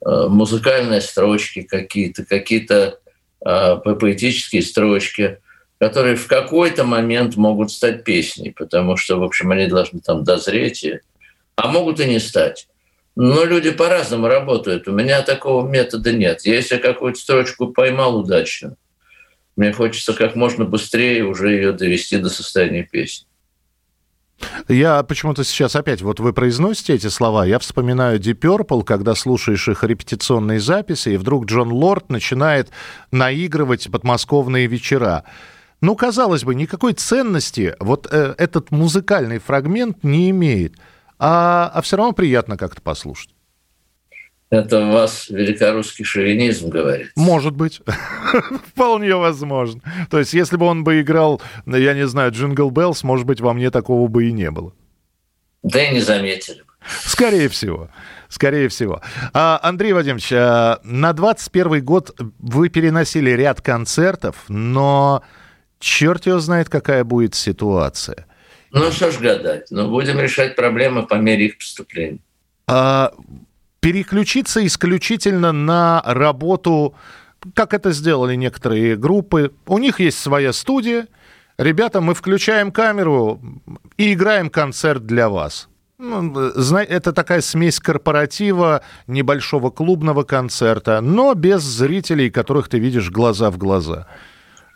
а, 0.03 0.29
музыкальные 0.29 1.03
строчки 1.03 1.61
какие-то, 1.61 2.25
какие-то 2.25 3.01
а, 3.45 3.77
поэтические 3.77 4.63
строчки– 4.63 5.41
которые 5.79 6.17
в 6.17 6.27
какой-то 6.27 6.85
момент 6.85 7.37
могут 7.37 7.71
стать 7.71 8.05
песней, 8.05 8.51
потому 8.51 8.97
что, 8.97 9.19
в 9.19 9.23
общем, 9.23 9.51
они 9.53 9.67
должны 9.67 10.01
там 10.01 10.25
дозреть, 10.25 10.85
а 11.57 11.69
могут 11.69 12.01
и 12.01 12.07
не 12.07 12.19
стать. 12.19 12.69
Но 13.17 13.45
люди 13.45 13.71
по-разному 13.71 14.29
работают. 14.29 14.87
У 14.87 14.93
меня 14.93 15.23
такого 15.23 15.69
метода 15.69 16.13
нет. 16.13 16.43
Если 16.43 16.77
какую-то 16.77 17.19
строчку 17.19 17.69
поймал 17.69 18.17
удачно, 18.19 18.77
мне 19.57 19.73
хочется 19.73 20.15
как 20.15 20.37
можно 20.37 20.65
быстрее 20.65 21.25
уже 21.25 21.51
ее 21.51 21.73
довести 21.73 22.19
до 22.19 22.29
состояния 22.29 22.85
песни. 22.85 23.27
Я 24.69 25.03
почему-то 25.03 25.43
сейчас 25.43 25.75
опять, 25.75 26.01
вот 26.01 26.21
вы 26.21 26.33
произносите 26.33 26.95
эти 26.95 27.09
слова, 27.09 27.45
я 27.45 27.59
вспоминаю 27.59 28.21
Deep 28.21 28.39
Purple, 28.39 28.85
когда 28.85 29.17
слушаешь 29.17 29.69
их 29.69 29.83
репетиционные 29.83 30.61
записи, 30.61 31.09
и 31.11 31.17
вдруг 31.17 31.47
Джон 31.47 31.73
Лорд 31.73 32.09
начинает 32.09 32.71
наигрывать 33.11 33.91
подмосковные 33.91 34.69
вечера. 34.69 35.25
Ну, 35.81 35.95
казалось 35.95 36.45
бы, 36.45 36.55
никакой 36.55 36.93
ценности 36.93 37.75
вот 37.79 38.09
э, 38.11 38.35
этот 38.37 38.71
музыкальный 38.71 39.39
фрагмент 39.39 40.03
не 40.03 40.31
имеет, 40.31 40.75
а, 41.19 41.71
а 41.73 41.83
все 41.83 41.97
равно 41.97 42.13
приятно 42.13 42.57
как-то 42.57 42.83
послушать. 42.83 43.31
Это 44.51 44.87
у 44.87 44.93
вас 44.93 45.29
великорусский 45.29 46.05
шовинизм 46.05 46.71
говорит. 46.71 47.11
Может 47.17 47.55
быть. 47.55 47.83
Вполне 48.69 49.15
возможно. 49.15 49.83
То 50.11 50.19
есть, 50.19 50.33
если 50.33 50.57
бы 50.57 50.65
он 50.65 50.85
бы 50.85 51.03
играл, 51.03 51.43
я 51.67 51.93
не 51.93 52.07
знаю, 52.07 52.33
Jingle 52.33 52.71
Bells, 52.71 53.03
может 53.03 53.27
быть, 53.27 53.41
во 53.41 53.53
мне 53.53 53.71
такого 53.71 54.09
бы 54.09 54.27
и 54.27 54.33
не 54.33 54.51
было. 54.51 54.73
Да 55.63 55.83
и 55.83 55.93
не 55.93 56.01
заметили 56.01 56.63
бы. 56.63 56.73
Скорее 57.05 57.51
всего. 57.51 57.91
Скорее 58.31 58.69
всего. 58.69 59.03
А, 59.35 59.61
Андрей 59.63 59.93
Вадимович, 59.93 60.33
а, 60.33 60.81
на 60.83 61.13
21 61.13 61.85
год 61.85 62.19
вы 62.39 62.71
переносили 62.71 63.31
ряд 63.31 63.61
концертов, 63.61 64.45
но 64.49 65.23
черт 65.79 66.27
его 66.27 66.39
знает, 66.39 66.69
какая 66.69 67.05
будет 67.05 67.35
ситуация. 67.35 68.27
Ну, 68.71 68.91
что 68.93 69.11
ж 69.11 69.19
гадать. 69.19 69.67
Ну, 69.71 69.89
будем 69.89 70.19
решать 70.19 70.57
проблемы 70.57 71.07
по 71.07 71.15
мере 71.15 71.47
их 71.47 71.59
поступления. 71.59 72.19
А, 72.67 73.13
переключиться 73.81 74.65
исключительно 74.67 75.53
на 75.53 76.03
работу, 76.05 76.95
как 77.55 77.73
это 77.73 77.93
сделали 77.93 78.35
некоторые 78.35 78.97
группы. 78.97 79.53
У 79.67 79.79
них 79.79 80.01
есть 80.01 80.19
своя 80.19 80.53
студия. 80.53 81.07
Ребята, 81.57 82.01
мы 82.01 82.15
включаем 82.15 82.71
камеру 82.71 83.41
и 83.97 84.13
играем 84.13 84.51
концерт 84.51 85.07
для 85.07 85.29
вас. 85.29 85.69
Ну, 85.99 86.33
это 86.39 87.13
такая 87.13 87.41
смесь 87.41 87.81
корпоратива, 87.81 88.83
небольшого 89.09 89.71
клубного 89.71 90.23
концерта, 90.23 91.01
но 91.01 91.35
без 91.35 91.63
зрителей, 91.63 92.31
которых 92.31 92.69
ты 92.69 92.79
видишь 92.79 93.11
глаза 93.11 93.51
в 93.51 93.59
глаза. 93.59 94.07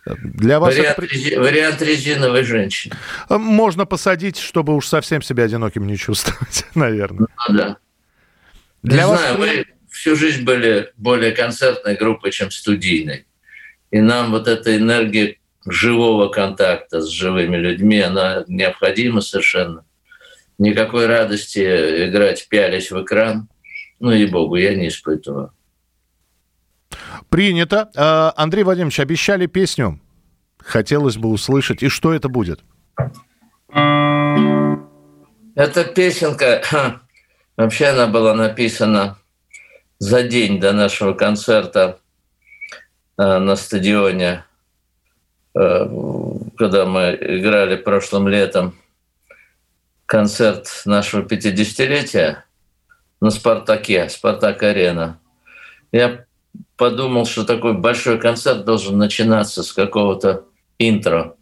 Для 0.04 0.59
вас 0.59 0.75
вариант, 0.76 0.99
это... 0.99 1.06
Рези... 1.06 1.37
вариант 1.37 1.82
резиновой 1.82 2.42
женщины. 2.42 2.94
А, 3.28 3.38
можно 3.38 3.87
посадить, 3.87 4.38
чтобы 4.38 4.75
уж 4.75 4.88
совсем 4.88 5.23
себя 5.23 5.44
одиноким 5.44 5.87
не 5.87 5.97
чувствовать, 5.97 6.64
наверное. 6.75 7.28
Ну, 7.49 7.54
да. 7.56 7.76
Для 8.82 9.04
не 9.04 9.09
вас... 9.09 9.21
знаю, 9.21 9.38
мы 9.38 9.66
всю 9.90 10.16
жизнь 10.16 10.42
были 10.42 10.90
более 10.97 11.32
концертной 11.32 11.94
группой, 11.94 12.32
чем 12.32 12.50
студийной. 12.50 13.26
И 13.92 14.00
нам 14.00 14.32
вот 14.32 14.49
эта 14.49 14.76
энергия 14.76 15.37
живого 15.66 16.28
контакта 16.28 17.00
с 17.00 17.09
живыми 17.09 17.56
людьми, 17.56 18.00
она 18.00 18.44
необходима 18.49 19.21
совершенно. 19.21 19.85
Никакой 20.59 21.06
радости 21.06 21.61
играть, 22.09 22.49
пялись 22.49 22.90
в 22.90 23.02
экран, 23.02 23.49
ну 24.00 24.11
и 24.11 24.26
богу, 24.26 24.56
я 24.56 24.75
не 24.75 24.88
испытываю. 24.88 25.52
Принято. 27.28 27.90
А, 27.97 28.33
Андрей 28.37 28.64
Вадимович, 28.64 29.00
обещали 29.00 29.47
песню. 29.47 30.00
Хотелось 30.59 31.16
бы 31.16 31.28
услышать. 31.28 31.83
И 31.83 31.88
что 31.88 32.12
это 32.12 32.28
будет? 32.28 32.61
Эта 35.54 35.85
песенка, 35.85 36.62
вообще 37.57 37.87
она 37.87 38.07
была 38.07 38.35
написана 38.35 39.19
за 39.99 40.23
день 40.23 40.59
до 40.61 40.73
нашего 40.73 41.12
концерта 41.12 41.99
э, 43.19 43.38
на 43.38 43.54
стадионе, 43.57 44.45
э, 45.54 45.87
когда 46.57 46.87
мы 46.87 47.16
играли 47.21 47.76
прошлым 47.76 48.28
летом 48.28 48.75
концерт 50.07 50.83
нашего 50.87 51.23
50-летия 51.23 52.45
на 53.21 53.31
«Спартаке», 53.31 54.09
«Спартак-арена». 54.09 55.21
Я 55.92 56.25
подумал, 56.76 57.26
что 57.26 57.45
такой 57.45 57.75
большой 57.75 58.19
концерт 58.19 58.64
должен 58.64 58.99
начинаться 58.99 59.62
с 59.62 59.73
какого-то 59.73 60.45
интро. 60.79 61.37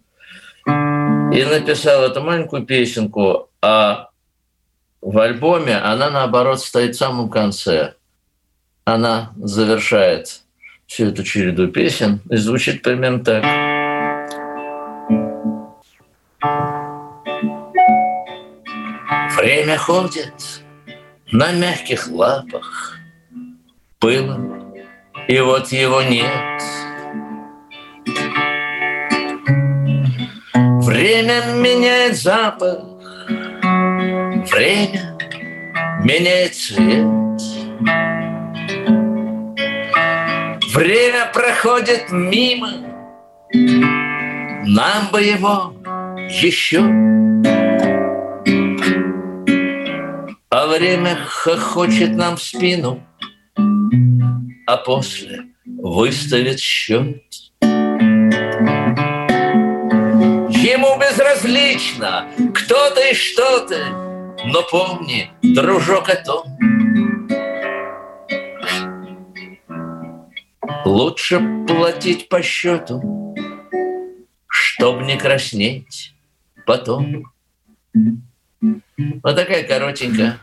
И 0.65 1.45
написал 1.45 2.03
эту 2.03 2.21
маленькую 2.21 2.65
песенку, 2.65 3.49
а 3.61 4.09
в 5.01 5.17
альбоме 5.17 5.77
она, 5.77 6.09
наоборот, 6.09 6.59
стоит 6.59 6.95
в 6.95 6.99
самом 6.99 7.29
конце. 7.29 7.95
Она 8.85 9.31
завершает 9.37 10.41
всю 10.85 11.07
эту 11.07 11.23
череду 11.23 11.67
песен 11.69 12.19
и 12.29 12.35
звучит 12.35 12.83
примерно 12.83 13.23
так. 13.23 13.43
Время 19.37 19.77
ходит 19.77 20.33
на 21.31 21.51
мягких 21.53 22.07
лапах, 22.09 22.97
пылом 23.99 24.60
и 25.31 25.39
вот 25.39 25.69
его 25.69 26.01
нет. 26.01 26.27
Время 30.53 31.53
меняет 31.55 32.17
запах, 32.17 32.79
время 34.51 35.17
меняет 36.03 36.53
цвет. 36.53 37.07
Время 40.73 41.31
проходит 41.33 42.11
мимо, 42.11 42.71
нам 44.65 45.07
бы 45.13 45.21
его 45.21 45.73
еще. 46.27 46.79
А 50.49 50.67
время 50.67 51.17
хохочет 51.25 52.17
нам 52.17 52.35
в 52.35 52.43
спину– 52.43 52.99
а 54.71 54.77
после 54.77 55.47
выставит 55.65 56.61
счет. 56.61 57.21
Ему 60.49 60.97
безразлично, 60.97 62.31
кто 62.55 62.89
ты 62.91 63.11
и 63.11 63.13
что 63.13 63.67
ты, 63.67 63.83
но 64.45 64.63
помни, 64.71 65.29
дружок, 65.41 66.07
о 66.07 66.15
том, 66.15 66.57
Лучше 70.85 71.41
платить 71.67 72.29
по 72.29 72.41
счету, 72.41 73.35
чтоб 74.47 75.01
не 75.01 75.17
краснеть 75.17 76.15
потом. 76.65 77.25
Вот 78.61 79.35
такая 79.35 79.63
коротенькая 79.63 80.39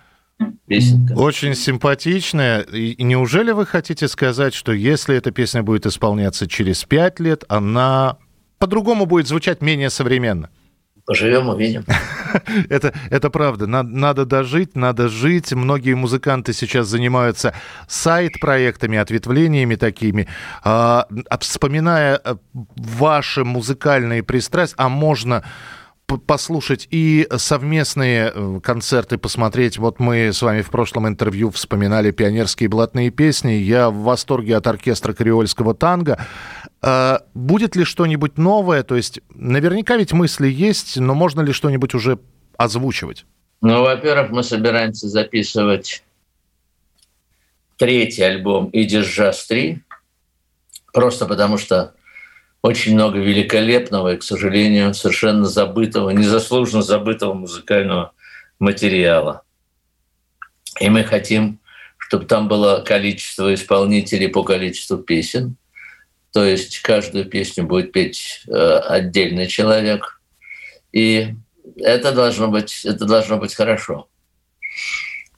песенка. 0.66 1.14
Очень 1.14 1.54
симпатичная. 1.54 2.60
И 2.60 3.02
неужели 3.02 3.52
вы 3.52 3.66
хотите 3.66 4.08
сказать, 4.08 4.54
что 4.54 4.72
если 4.72 5.16
эта 5.16 5.30
песня 5.30 5.62
будет 5.62 5.86
исполняться 5.86 6.46
через 6.46 6.84
пять 6.84 7.20
лет, 7.20 7.44
она 7.48 8.16
по-другому 8.58 9.06
будет 9.06 9.26
звучать 9.28 9.62
менее 9.62 9.90
современно? 9.90 10.50
Поживем, 11.08 11.48
увидим. 11.48 11.86
это, 12.68 12.92
это 13.08 13.30
правда. 13.30 13.66
Надо, 13.66 13.88
надо 13.88 14.26
дожить, 14.26 14.76
надо 14.76 15.08
жить. 15.08 15.54
Многие 15.54 15.94
музыканты 15.94 16.52
сейчас 16.52 16.86
занимаются 16.86 17.54
сайт-проектами, 17.86 18.98
ответвлениями 18.98 19.76
такими. 19.76 20.28
А, 20.62 21.06
вспоминая 21.40 22.20
э, 22.22 22.34
ваши 22.76 23.42
музыкальные 23.42 24.22
пристрастия, 24.22 24.74
а 24.76 24.90
можно 24.90 25.44
послушать 26.16 26.88
и 26.90 27.28
совместные 27.36 28.32
э, 28.34 28.60
концерты 28.62 29.18
посмотреть. 29.18 29.76
Вот 29.76 30.00
мы 30.00 30.32
с 30.32 30.40
вами 30.40 30.62
в 30.62 30.70
прошлом 30.70 31.06
интервью 31.06 31.50
вспоминали 31.50 32.10
пионерские 32.10 32.70
блатные 32.70 33.10
песни. 33.10 33.52
Я 33.52 33.90
в 33.90 33.98
восторге 33.98 34.56
от 34.56 34.66
оркестра 34.66 35.12
креольского 35.12 35.74
танго. 35.74 36.24
А 36.80 37.22
будет 37.34 37.76
ли 37.76 37.84
что-нибудь 37.84 38.38
новое? 38.38 38.82
То 38.82 38.96
есть 38.96 39.20
наверняка 39.34 39.96
ведь 39.96 40.12
мысли 40.12 40.48
есть, 40.48 40.96
но 40.96 41.14
можно 41.14 41.42
ли 41.42 41.52
что-нибудь 41.52 41.94
уже 41.94 42.18
озвучивать? 42.56 43.26
Ну, 43.60 43.82
во-первых, 43.82 44.30
мы 44.30 44.42
собираемся 44.42 45.08
записывать 45.08 46.02
третий 47.76 48.22
альбом 48.22 48.70
«Идиш 48.72 49.14
Джаз 49.14 49.46
3», 49.50 49.78
просто 50.92 51.26
потому 51.26 51.58
что 51.58 51.94
очень 52.62 52.94
много 52.94 53.18
великолепного 53.18 54.14
и, 54.14 54.16
к 54.16 54.22
сожалению, 54.22 54.94
совершенно 54.94 55.46
забытого, 55.46 56.10
незаслуженно 56.10 56.82
забытого 56.82 57.34
музыкального 57.34 58.12
материала. 58.58 59.42
И 60.80 60.88
мы 60.88 61.04
хотим, 61.04 61.60
чтобы 61.96 62.26
там 62.26 62.48
было 62.48 62.80
количество 62.80 63.52
исполнителей 63.54 64.28
по 64.28 64.42
количеству 64.42 64.98
песен. 64.98 65.56
То 66.32 66.44
есть 66.44 66.80
каждую 66.80 67.24
песню 67.24 67.64
будет 67.64 67.92
петь 67.92 68.42
э, 68.48 68.52
отдельный 68.52 69.46
человек. 69.46 70.20
И 70.92 71.34
это 71.76 72.12
должно 72.12 72.48
быть, 72.48 72.84
это 72.84 73.04
должно 73.06 73.38
быть 73.38 73.54
хорошо. 73.54 74.08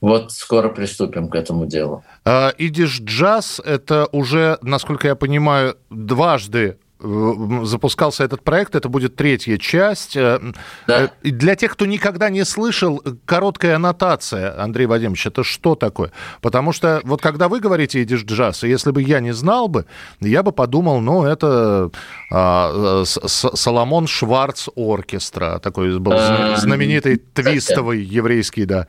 Вот 0.00 0.32
скоро 0.32 0.70
приступим 0.70 1.28
к 1.28 1.34
этому 1.34 1.66
делу. 1.66 2.02
Идиш 2.24 3.00
джаз– 3.00 3.60
это 3.64 4.08
уже, 4.12 4.58
насколько 4.62 5.06
я 5.06 5.14
понимаю, 5.14 5.76
дважды 5.90 6.78
запускался 7.02 8.24
этот 8.24 8.42
проект, 8.42 8.74
это 8.74 8.88
будет 8.88 9.16
третья 9.16 9.56
часть. 9.56 10.16
Э, 10.16 10.38
да. 10.86 11.04
Э, 11.04 11.08
для 11.22 11.56
тех, 11.56 11.72
кто 11.72 11.86
никогда 11.86 12.28
не 12.28 12.44
слышал, 12.44 13.02
короткая 13.24 13.76
аннотация, 13.76 14.60
Андрей 14.60 14.86
Вадимович, 14.86 15.26
это 15.26 15.42
что 15.42 15.74
такое? 15.74 16.12
Потому 16.42 16.72
что 16.72 17.00
вот 17.04 17.22
когда 17.22 17.48
вы 17.48 17.60
говорите 17.60 18.02
«идиш 18.02 18.24
джаз», 18.24 18.62
если 18.62 18.90
бы 18.90 19.02
я 19.02 19.20
не 19.20 19.32
знал 19.32 19.68
бы, 19.68 19.86
я 20.20 20.42
бы 20.42 20.52
подумал, 20.52 21.00
ну, 21.00 21.24
это 21.24 21.90
а, 22.30 23.04
Соломон 23.04 24.06
Шварц 24.06 24.68
оркестра, 24.76 25.58
такой 25.58 25.98
был 25.98 26.12
а, 26.14 26.56
знаменитый 26.56 27.16
твистовый 27.16 28.02
еврейский, 28.02 28.66
да. 28.66 28.86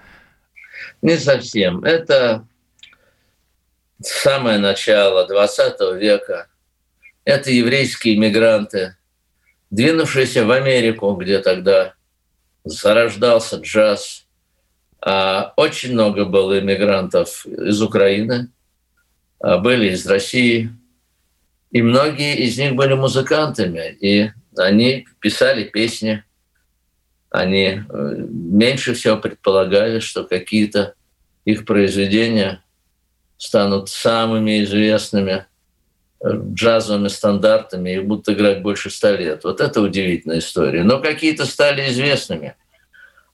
Не 1.02 1.18
совсем. 1.18 1.84
Это 1.84 2.46
самое 4.02 4.58
начало 4.58 5.28
20 5.28 5.80
века– 5.98 6.48
это 7.26 7.52
еврейские 7.52 8.16
иммигранты, 8.16 8.96
двинувшиеся 9.70 10.46
в 10.46 10.52
Америку, 10.52 11.14
где 11.16 11.40
тогда 11.40 11.94
зарождался 12.64 13.58
джаз. 13.58 14.26
А 15.04 15.54
очень 15.56 15.94
много 15.94 16.26
было 16.26 16.60
иммигрантов 16.60 17.46
из 17.46 17.82
Украины, 17.82 18.50
а 19.40 19.58
были 19.58 19.92
из 19.92 20.06
России. 20.06 20.72
И 21.72 21.82
многие 21.82 22.38
из 22.38 22.58
них 22.58 22.76
были 22.76 22.94
музыкантами, 22.94 23.98
и 24.00 24.32
они 24.58 25.08
писали 25.20 25.64
песни. 25.64 26.24
Они 27.30 27.66
э, 27.66 28.16
меньше 28.28 28.94
всего 28.94 29.16
предполагали, 29.18 30.00
что 30.00 30.26
какие-то 30.26 30.96
их 31.46 31.66
произведения 31.66 32.62
станут 33.38 33.90
самыми 33.90 34.64
известными– 34.64 35.46
джазовыми 36.26 37.08
стандартами, 37.08 37.92
их 37.92 38.06
будут 38.06 38.30
играть 38.30 38.62
больше 38.62 38.90
ста 38.90 39.12
лет. 39.12 39.44
Вот 39.44 39.60
это 39.60 39.82
удивительная 39.82 40.40
история. 40.40 40.84
Но 40.84 41.00
какие-то 41.00 41.46
стали 41.46 41.90
известными, 41.90 42.56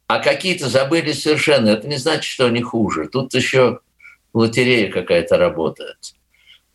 а 0.07 0.19
какие-то 0.19 0.69
забыли 0.69 1.11
совершенно. 1.11 1.69
Это 1.69 1.87
не 1.87 1.97
значит, 1.97 2.23
что 2.23 2.45
они 2.45 2.61
хуже. 2.61 3.09
Тут 3.11 3.33
еще 3.33 3.79
лотерея 4.33 4.91
какая-то 4.91 5.37
работает. 5.37 5.97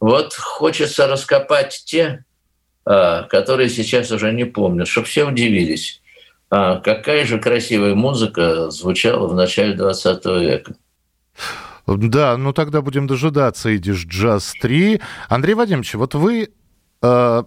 Вот 0.01 0.35
хочется 0.35 1.07
раскопать 1.07 1.83
те, 1.87 2.25
а, 2.85 3.23
которые 3.23 3.69
сейчас 3.69 4.11
уже 4.11 4.33
не 4.33 4.45
помнят, 4.45 4.89
чтобы 4.89 5.07
все 5.07 5.25
удивились. 5.25 6.03
А 6.51 6.81
какая 6.81 7.25
же 7.25 7.39
красивая 7.39 7.95
музыка 7.95 8.71
звучала 8.71 9.27
в 9.27 9.35
начале 9.35 9.75
20 9.75 10.25
века. 10.41 10.75
Да, 11.87 12.37
ну 12.37 12.53
тогда 12.53 12.81
будем 12.81 13.07
дожидаться 13.07 13.75
«Идиш 13.77 14.07
Джаз 14.07 14.55
3». 14.63 15.01
Андрей 15.29 15.55
Вадимович, 15.55 15.95
вот 15.95 16.15
вы 16.15 16.51
э, 17.03 17.43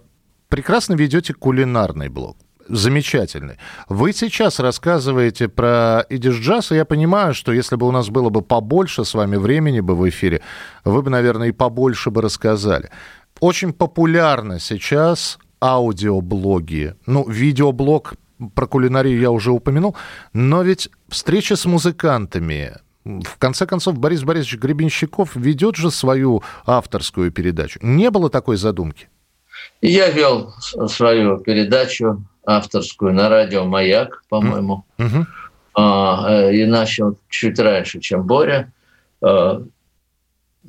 прекрасно 0.48 0.94
ведете 0.94 1.34
кулинарный 1.34 2.08
блог 2.08 2.36
замечательный. 2.68 3.58
Вы 3.88 4.12
сейчас 4.12 4.58
рассказываете 4.58 5.48
про 5.48 6.04
идиш 6.08 6.36
джаз, 6.36 6.72
и 6.72 6.74
я 6.74 6.84
понимаю, 6.84 7.34
что 7.34 7.52
если 7.52 7.76
бы 7.76 7.86
у 7.86 7.92
нас 7.92 8.08
было 8.08 8.28
бы 8.28 8.42
побольше 8.42 9.04
с 9.04 9.14
вами 9.14 9.36
времени 9.36 9.80
бы 9.80 9.94
в 9.94 10.08
эфире, 10.08 10.42
вы 10.84 11.02
бы, 11.02 11.10
наверное, 11.10 11.48
и 11.48 11.52
побольше 11.52 12.10
бы 12.10 12.22
рассказали. 12.22 12.90
Очень 13.40 13.72
популярно 13.72 14.58
сейчас 14.58 15.38
аудиоблоги. 15.60 16.94
Ну, 17.06 17.28
видеоблог 17.28 18.14
про 18.54 18.66
кулинарию 18.66 19.18
я 19.18 19.30
уже 19.30 19.50
упомянул, 19.50 19.96
но 20.32 20.62
ведь 20.62 20.90
встреча 21.08 21.56
с 21.56 21.64
музыкантами, 21.64 22.74
в 23.06 23.38
конце 23.38 23.66
концов, 23.66 23.98
Борис 23.98 24.24
Борисович 24.24 24.58
Гребенщиков 24.58 25.36
ведет 25.36 25.76
же 25.76 25.90
свою 25.90 26.42
авторскую 26.64 27.30
передачу. 27.30 27.78
Не 27.82 28.10
было 28.10 28.30
такой 28.30 28.56
задумки? 28.56 29.08
Я 29.80 30.10
вел 30.10 30.54
свою 30.88 31.38
передачу 31.38 32.24
авторскую 32.44 33.12
на 33.12 33.28
радио 33.28 33.64
«Маяк», 33.64 34.24
по-моему, 34.28 34.84
mm-hmm. 34.98 36.52
и 36.52 36.64
начал 36.66 37.18
чуть 37.28 37.58
раньше, 37.58 38.00
чем 38.00 38.26
Боря. 38.26 38.72
А, 39.22 39.62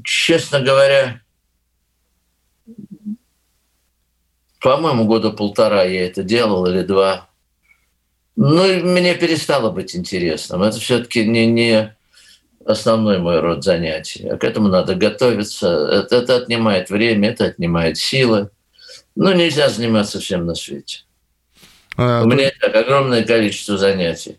честно 0.03 0.61
говоря, 0.61 1.21
по-моему, 4.59 5.05
года 5.05 5.31
полтора 5.31 5.83
я 5.83 6.05
это 6.05 6.23
делал 6.23 6.65
или 6.67 6.83
два. 6.83 7.29
Ну, 8.35 8.63
мне 8.83 9.15
перестало 9.15 9.71
быть 9.71 9.95
интересным. 9.95 10.61
Это 10.61 10.79
все-таки 10.79 11.25
не, 11.25 11.47
не 11.47 11.96
основной 12.67 13.19
мой 13.19 13.39
род 13.39 13.63
занятий. 13.63 14.27
А 14.27 14.37
к 14.37 14.43
этому 14.43 14.67
надо 14.67 14.95
готовиться. 14.95 15.67
Это, 15.91 16.17
это 16.17 16.35
отнимает 16.37 16.89
время, 16.89 17.29
это 17.29 17.45
отнимает 17.45 17.97
силы. 17.97 18.49
Ну, 19.15 19.33
нельзя 19.33 19.69
заниматься 19.69 20.19
всем 20.19 20.45
на 20.45 20.53
свете. 20.53 21.03
А, 21.95 22.23
У 22.23 22.27
меня 22.27 22.51
так 22.59 22.75
огромное 22.75 23.23
количество 23.23 23.77
занятий. 23.77 24.37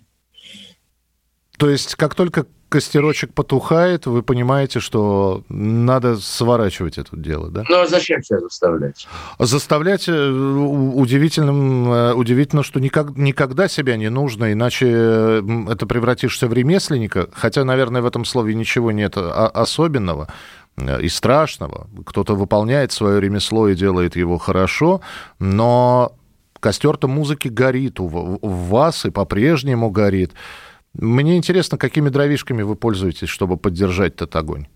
То 1.57 1.69
есть, 1.69 1.97
как 1.97 2.15
только 2.15 2.47
костерочек 2.69 3.33
потухает, 3.33 4.07
вы 4.07 4.23
понимаете, 4.23 4.81
что 4.81 5.43
надо 5.49 6.17
сворачивать 6.17 6.99
это 6.99 7.17
дело, 7.17 7.51
да? 7.51 7.65
Ну, 7.69 7.81
а 7.81 7.87
зачем 7.87 8.23
себя 8.23 8.41
заставлять? 8.41 9.07
Заставлять 9.39 10.09
э, 10.09 10.31
удивительным, 10.31 11.91
э, 11.91 12.13
удивительно, 12.15 12.63
что 12.63 12.81
никак, 12.81 13.17
никогда 13.17 13.69
себя 13.69 13.97
не 13.97 14.11
нужно, 14.11 14.53
иначе 14.53 14.87
это 14.89 15.87
превратишься 15.87 16.47
в 16.47 16.53
ремесленника, 16.53 17.29
хотя, 17.33 17.65
наверное, 17.65 18.03
в 18.03 18.07
этом 18.07 18.25
слове 18.25 18.55
ничего 18.55 18.93
нет 18.93 19.17
особенного 19.17 20.29
э, 20.77 21.01
и 21.01 21.09
страшного. 21.09 21.89
Кто-то 22.05 22.35
выполняет 22.35 22.93
свое 22.93 23.21
ремесло 23.21 23.69
и 23.69 23.75
делает 23.75 24.17
его 24.17 24.37
хорошо, 24.37 25.01
но 25.39 26.13
костер-то 26.61 27.09
музыки 27.09 27.49
горит 27.49 27.99
у 28.01 28.09
вас 28.43 29.07
и 29.07 29.11
по-прежнему 29.11 29.91
горит. 29.91 30.33
Мне 30.95 31.37
интересно, 31.37 31.79
какими 31.79 32.09
дровишками 32.09 32.63
вы 32.63 32.75
пользуетесь, 32.75 33.29
чтобы 33.29 33.57
поддержать 33.57 34.15
этот 34.15 34.35
огонь? 34.37 34.67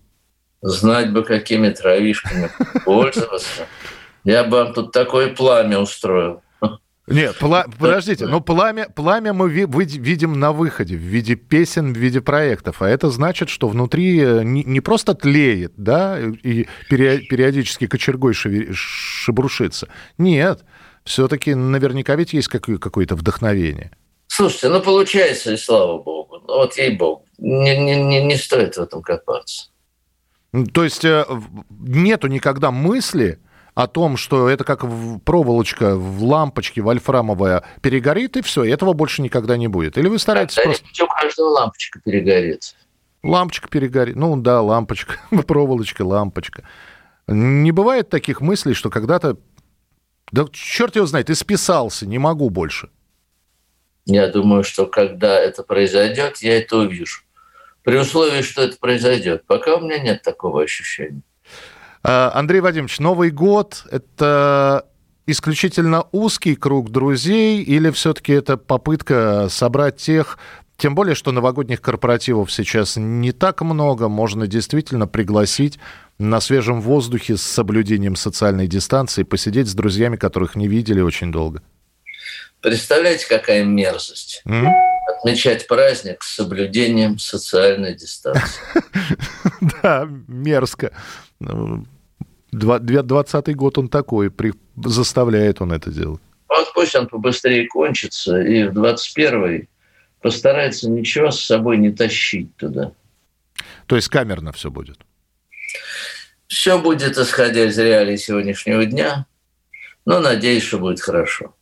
Знать 0.61 1.11
бы, 1.11 1.23
какими 1.23 1.69
дровишками 1.69 2.49
пользоваться. 2.85 3.67
Я 4.23 4.45
бы 4.45 4.57
вам 4.63 4.73
тут 4.73 4.91
такое 4.91 5.33
пламя 5.35 5.79
устроил. 5.79 6.41
Нет, 7.07 7.37
пла... 7.37 7.65
подождите, 7.77 8.27
но 8.27 8.39
пламя, 8.39 8.87
пламя 8.95 9.33
мы 9.33 9.49
ви- 9.49 9.67
видим 9.67 10.39
на 10.39 10.53
выходе 10.53 10.95
в 10.95 11.01
виде 11.01 11.35
песен, 11.35 11.93
в 11.93 11.97
виде 11.97 12.21
проектов, 12.21 12.81
а 12.81 12.87
это 12.87 13.09
значит, 13.09 13.49
что 13.49 13.67
внутри 13.67 14.21
э, 14.21 14.43
не, 14.43 14.63
не 14.63 14.79
просто 14.79 15.13
тлеет, 15.13 15.73
да, 15.75 16.17
и 16.17 16.65
периодически 16.89 17.87
кочергой 17.87 18.33
шебрушится. 18.33 19.89
Нет, 20.17 20.63
все-таки 21.03 21.53
наверняка 21.55 22.15
ведь 22.15 22.31
есть 22.31 22.47
какое-то 22.47 23.15
вдохновение. 23.15 23.91
Слушайте, 24.35 24.69
ну 24.69 24.81
получается, 24.81 25.53
и 25.53 25.57
слава 25.57 26.01
богу. 26.01 26.39
Ну 26.47 26.55
вот 26.55 26.75
ей-богу. 26.75 27.23
Не, 27.37 27.77
не, 27.77 28.25
не 28.25 28.35
стоит 28.35 28.75
в 28.75 28.81
этом 28.81 29.03
копаться. 29.03 29.69
То 30.73 30.83
есть 30.83 31.05
э, 31.05 31.23
нету 31.69 32.25
никогда 32.25 32.71
мысли 32.71 33.39
о 33.75 33.85
том, 33.85 34.17
что 34.17 34.49
это 34.49 34.63
как 34.63 34.85
проволочка 35.23 35.95
в 35.95 36.23
лампочке 36.23 36.81
вольфрамовая 36.81 37.63
перегорит, 37.83 38.35
и 38.35 38.41
все, 38.41 38.63
и 38.63 38.71
этого 38.71 38.93
больше 38.93 39.21
никогда 39.21 39.55
не 39.55 39.67
будет. 39.67 39.99
Или 39.99 40.07
вы 40.07 40.17
стараетесь 40.17 40.55
Когда 40.55 40.69
просто... 40.71 41.03
У 41.03 41.07
каждого 41.07 41.49
лампочка 41.49 41.99
перегорит. 42.03 42.75
Лампочка 43.21 43.67
перегорит. 43.67 44.15
Ну 44.15 44.35
да, 44.37 44.63
лампочка, 44.63 45.19
проволочка, 45.45 46.01
лампочка. 46.01 46.63
Не 47.27 47.71
бывает 47.71 48.09
таких 48.09 48.41
мыслей, 48.41 48.73
что 48.73 48.89
когда-то 48.89 49.37
да 50.31 50.47
черт 50.51 50.95
его 50.95 51.05
знает, 51.05 51.27
ты 51.27 51.35
списался, 51.35 52.07
не 52.07 52.17
могу 52.17 52.49
больше. 52.49 52.89
Я 54.05 54.27
думаю, 54.27 54.63
что 54.63 54.85
когда 54.85 55.39
это 55.39 55.63
произойдет, 55.63 56.37
я 56.37 56.57
это 56.57 56.77
увижу. 56.77 57.21
При 57.83 57.97
условии, 57.97 58.41
что 58.41 58.61
это 58.61 58.77
произойдет. 58.77 59.45
Пока 59.45 59.75
у 59.75 59.81
меня 59.81 59.99
нет 59.99 60.21
такого 60.21 60.63
ощущения. 60.63 61.21
А, 62.03 62.31
Андрей 62.33 62.61
Вадимович, 62.61 62.99
Новый 62.99 63.31
год– 63.31 63.85
это 63.91 64.85
исключительно 65.25 66.05
узкий 66.11 66.55
круг 66.55 66.91
друзей 66.91 67.61
или 67.61 67.89
все-таки 67.91 68.33
это 68.33 68.57
попытка 68.57 69.47
собрать 69.49 69.97
тех, 69.97 70.37
тем 70.77 70.95
более, 70.95 71.15
что 71.15 71.31
новогодних 71.31 71.81
корпоративов 71.81 72.51
сейчас 72.51 72.97
не 72.97 73.31
так 73.31 73.61
много, 73.61 74.09
можно 74.09 74.47
действительно 74.47 75.07
пригласить 75.07 75.79
на 76.19 76.41
свежем 76.41 76.81
воздухе 76.81 77.37
с 77.37 77.41
соблюдением 77.41 78.15
социальной 78.15 78.67
дистанции, 78.67 79.23
посидеть 79.23 79.69
с 79.69 79.75
друзьями, 79.75 80.17
которых 80.17 80.55
не 80.55 80.67
видели 80.67 80.99
очень 80.99 81.31
долго. 81.31 81.61
Представляете, 82.61 83.27
какая 83.27 83.63
мерзость? 83.63 84.41
Mm-hmm. 84.47 84.71
Отмечать 85.17 85.67
праздник 85.67 86.23
с 86.23 86.35
соблюдением 86.35 87.19
социальной 87.19 87.93
дистанции. 87.93 88.61
Да, 89.81 90.07
мерзко. 90.27 90.91
Двадцатый 92.51 93.53
год 93.53 93.77
он 93.77 93.87
такой, 93.87 94.31
заставляет 94.75 95.61
он 95.61 95.71
это 95.71 95.89
делать. 95.89 96.21
Вот 96.49 96.73
пусть 96.73 96.95
он 96.95 97.07
побыстрее 97.07 97.67
кончится, 97.67 98.39
и 98.41 98.63
в 98.65 98.77
21-й 98.77 99.69
постарается 100.21 100.89
ничего 100.89 101.31
с 101.31 101.43
собой 101.43 101.77
не 101.77 101.91
тащить 101.91 102.55
туда. 102.57 102.91
То 103.87 103.95
есть 103.95 104.09
камерно 104.09 104.51
все 104.51 104.69
будет? 104.69 104.99
Все 106.47 106.79
будет 106.79 107.17
исходя 107.17 107.65
из 107.65 107.77
реалий 107.77 108.17
сегодняшнего 108.17 108.85
дня, 108.85 109.25
но 110.05 110.19
надеюсь, 110.19 110.63
что 110.63 110.77
будет 110.79 111.01
хорошо. 111.01 111.55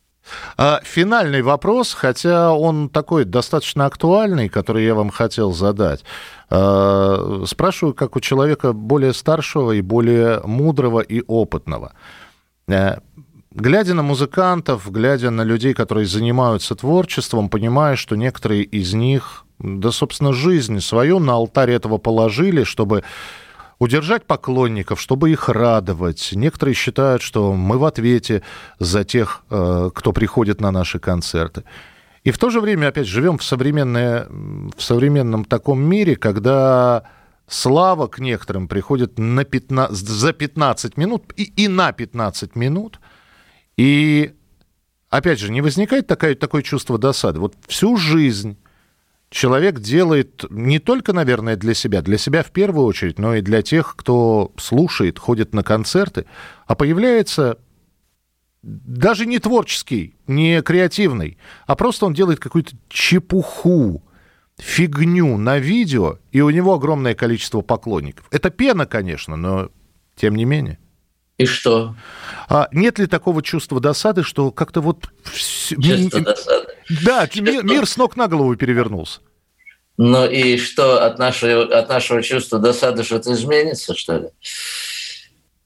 А 0.57 0.81
финальный 0.83 1.41
вопрос, 1.41 1.93
хотя 1.93 2.53
он 2.53 2.89
такой 2.89 3.25
достаточно 3.25 3.85
актуальный, 3.85 4.49
который 4.49 4.85
я 4.85 4.95
вам 4.95 5.09
хотел 5.09 5.51
задать. 5.51 6.03
А, 6.49 7.43
спрашиваю, 7.45 7.93
как 7.93 8.15
у 8.15 8.19
человека 8.19 8.73
более 8.73 9.13
старшего 9.13 9.71
и 9.71 9.81
более 9.81 10.41
мудрого 10.43 10.99
и 10.99 11.23
опытного. 11.27 11.93
Э, 12.67 12.97
глядя 13.51 13.93
на 13.93 14.03
музыкантов, 14.03 14.91
глядя 14.91 15.29
на 15.31 15.43
людей, 15.43 15.73
которые 15.73 16.05
занимаются 16.05 16.75
творчеством, 16.75 17.49
понимаю, 17.49 17.97
что 17.97 18.15
некоторые 18.15 18.63
из 18.63 18.93
них, 18.93 19.45
да, 19.59 19.91
собственно, 19.91 20.33
жизнь 20.33 20.79
свою 20.79 21.19
на 21.19 21.33
алтарь 21.33 21.71
этого 21.71 21.97
положили, 21.97 22.63
чтобы 22.63 23.03
удержать 23.81 24.27
поклонников, 24.27 25.01
чтобы 25.01 25.31
их 25.31 25.49
радовать. 25.49 26.29
Некоторые 26.33 26.75
считают, 26.75 27.23
что 27.23 27.53
мы 27.53 27.79
в 27.79 27.85
ответе 27.85 28.43
за 28.77 29.03
тех, 29.03 29.43
э, 29.49 29.89
кто 29.95 30.13
приходит 30.13 30.61
на 30.61 30.69
наши 30.69 30.99
концерты. 30.99 31.63
И 32.23 32.29
в 32.29 32.37
то 32.37 32.51
же 32.51 32.61
время, 32.61 32.89
опять, 32.89 33.07
живем 33.07 33.39
в, 33.39 33.43
современное, 33.43 34.27
в 34.29 34.79
современном 34.83 35.45
таком 35.45 35.81
мире, 35.81 36.15
когда 36.15 37.05
слава 37.47 38.05
к 38.05 38.19
некоторым 38.19 38.67
приходит 38.67 39.17
на 39.17 39.45
15, 39.45 39.97
за 39.97 40.31
15 40.31 40.97
минут 40.97 41.33
и, 41.35 41.45
и 41.45 41.67
на 41.67 41.91
15 41.91 42.55
минут. 42.55 42.99
И, 43.77 44.35
опять 45.09 45.39
же, 45.39 45.51
не 45.51 45.61
возникает 45.61 46.05
такое, 46.05 46.35
такое 46.35 46.61
чувство 46.61 46.99
досады. 46.99 47.39
Вот 47.39 47.55
всю 47.67 47.97
жизнь 47.97 48.59
человек 49.31 49.79
делает 49.79 50.45
не 50.51 50.77
только, 50.77 51.13
наверное, 51.13 51.55
для 51.55 51.73
себя, 51.73 52.01
для 52.01 52.17
себя 52.17 52.43
в 52.43 52.51
первую 52.51 52.85
очередь, 52.85 53.17
но 53.17 53.33
и 53.35 53.41
для 53.41 53.63
тех, 53.63 53.95
кто 53.95 54.51
слушает, 54.57 55.17
ходит 55.17 55.55
на 55.55 55.63
концерты, 55.63 56.25
а 56.67 56.75
появляется 56.75 57.57
даже 58.61 59.25
не 59.25 59.39
творческий, 59.39 60.15
не 60.27 60.61
креативный, 60.61 61.37
а 61.65 61.75
просто 61.75 62.05
он 62.05 62.13
делает 62.13 62.39
какую-то 62.39 62.75
чепуху, 62.89 64.03
фигню 64.57 65.37
на 65.37 65.57
видео, 65.57 66.19
и 66.31 66.41
у 66.41 66.49
него 66.51 66.75
огромное 66.75 67.15
количество 67.15 67.61
поклонников. 67.61 68.27
Это 68.29 68.51
пена, 68.51 68.85
конечно, 68.85 69.37
но 69.37 69.69
тем 70.15 70.35
не 70.35 70.45
менее. 70.45 70.77
И 71.37 71.45
что? 71.45 71.95
А 72.49 72.67
нет 72.71 72.99
ли 72.99 73.07
такого 73.07 73.41
чувства 73.41 73.79
досады, 73.79 74.21
что 74.21 74.51
как-то 74.51 74.81
вот... 74.81 75.11
Чувство 75.23 76.21
досады. 76.21 76.70
Да, 77.03 77.27
мир 77.35 77.85
с 77.85 77.97
ног 77.97 78.15
на 78.15 78.27
голову 78.27 78.55
перевернулся. 78.55 79.19
Ну 79.97 80.27
и 80.27 80.57
что, 80.57 81.05
от 81.05 81.19
нашего, 81.19 81.63
от 81.63 81.89
нашего 81.89 82.23
чувства 82.23 82.59
досады 82.59 83.03
что-то 83.03 83.33
изменится, 83.33 83.95
что 83.95 84.17
ли? 84.17 84.27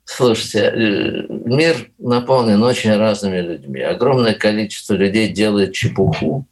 Слушайте, 0.04 0.60
э, 0.60 1.26
мир 1.30 1.90
наполнен 1.98 2.62
очень 2.64 2.96
разными 2.96 3.40
людьми. 3.40 3.82
Огромное 3.82 4.34
количество 4.34 4.94
людей 4.94 5.30
делает 5.30 5.74
чепуху, 5.74 6.48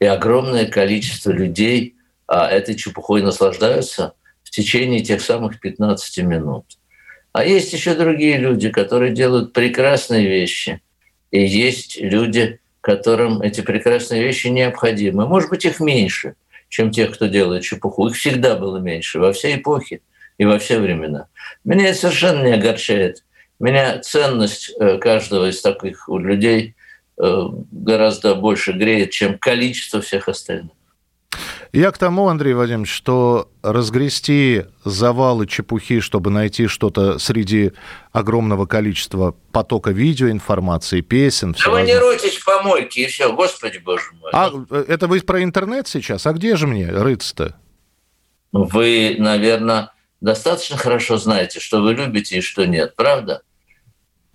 и 0.00 0.06
огромное 0.06 0.66
количество 0.66 1.30
людей 1.30 1.94
а, 2.26 2.48
этой 2.48 2.74
чепухой 2.74 3.22
наслаждаются 3.22 4.14
в 4.42 4.50
течение 4.50 5.00
тех 5.00 5.20
самых 5.20 5.60
15 5.60 6.18
минут. 6.24 6.64
А 7.32 7.44
есть 7.44 7.72
еще 7.72 7.94
другие 7.94 8.38
люди, 8.38 8.70
которые 8.70 9.12
делают 9.12 9.52
прекрасные 9.52 10.26
вещи. 10.26 10.80
И 11.30 11.44
есть 11.44 12.00
люди, 12.00 12.60
которым 12.80 13.42
эти 13.42 13.60
прекрасные 13.60 14.22
вещи 14.22 14.48
необходимы. 14.48 15.26
Может 15.26 15.50
быть, 15.50 15.64
их 15.64 15.80
меньше, 15.80 16.34
чем 16.68 16.90
тех, 16.90 17.12
кто 17.12 17.26
делает 17.26 17.62
чепуху. 17.62 18.08
Их 18.08 18.16
всегда 18.16 18.56
было 18.56 18.78
меньше 18.78 19.18
во 19.18 19.32
все 19.32 19.54
эпохи 19.54 20.02
и 20.38 20.44
во 20.44 20.58
все 20.58 20.78
времена. 20.78 21.26
Меня 21.64 21.88
это 21.88 21.98
совершенно 21.98 22.42
не 22.42 22.54
огорчает. 22.54 23.24
Меня 23.58 23.98
ценность 23.98 24.72
э, 24.80 24.98
каждого 24.98 25.50
из 25.50 25.60
таких 25.60 26.08
людей 26.08 26.74
э, 27.22 27.42
гораздо 27.70 28.34
больше 28.34 28.72
греет, 28.72 29.10
чем 29.10 29.38
количество 29.38 30.00
всех 30.00 30.28
остальных. 30.28 30.72
Я 31.72 31.92
к 31.92 31.98
тому, 31.98 32.28
Андрей 32.28 32.54
Вадимович, 32.54 32.90
что 32.90 33.48
разгрести 33.62 34.64
завалы 34.84 35.46
чепухи, 35.46 36.00
чтобы 36.00 36.30
найти 36.30 36.66
что-то 36.66 37.18
среди 37.18 37.72
огромного 38.10 38.66
количества 38.66 39.36
потока 39.52 39.92
видеоинформации, 39.92 41.00
песен. 41.00 41.54
Да 41.64 41.70
вы 41.70 41.82
не 41.82 41.96
ройтесь 41.96 42.36
в 42.38 42.44
помойке, 42.44 43.04
и 43.04 43.06
все, 43.06 43.32
господи 43.32 43.78
боже 43.78 44.06
мой. 44.20 44.30
А 44.32 44.50
э, 44.70 44.84
это 44.88 45.06
вы 45.06 45.20
про 45.20 45.44
интернет 45.44 45.86
сейчас? 45.86 46.26
А 46.26 46.32
где 46.32 46.56
же 46.56 46.66
мне 46.66 46.90
рыться-то? 46.90 47.54
Вы, 48.50 49.14
наверное, 49.18 49.92
достаточно 50.20 50.76
хорошо 50.76 51.18
знаете, 51.18 51.60
что 51.60 51.80
вы 51.80 51.94
любите 51.94 52.38
и 52.38 52.40
что 52.40 52.64
нет, 52.64 52.96
правда? 52.96 53.42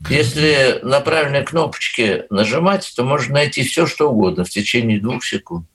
Если 0.10 0.80
на 0.84 1.02
правильные 1.02 1.44
кнопочки 1.44 2.26
нажимать, 2.30 2.94
то 2.96 3.04
можно 3.04 3.34
найти 3.34 3.64
все, 3.64 3.86
что 3.88 4.10
угодно 4.10 4.46
в 4.46 4.50
течение 4.50 5.02
двух 5.02 5.26
секунд. 5.26 5.68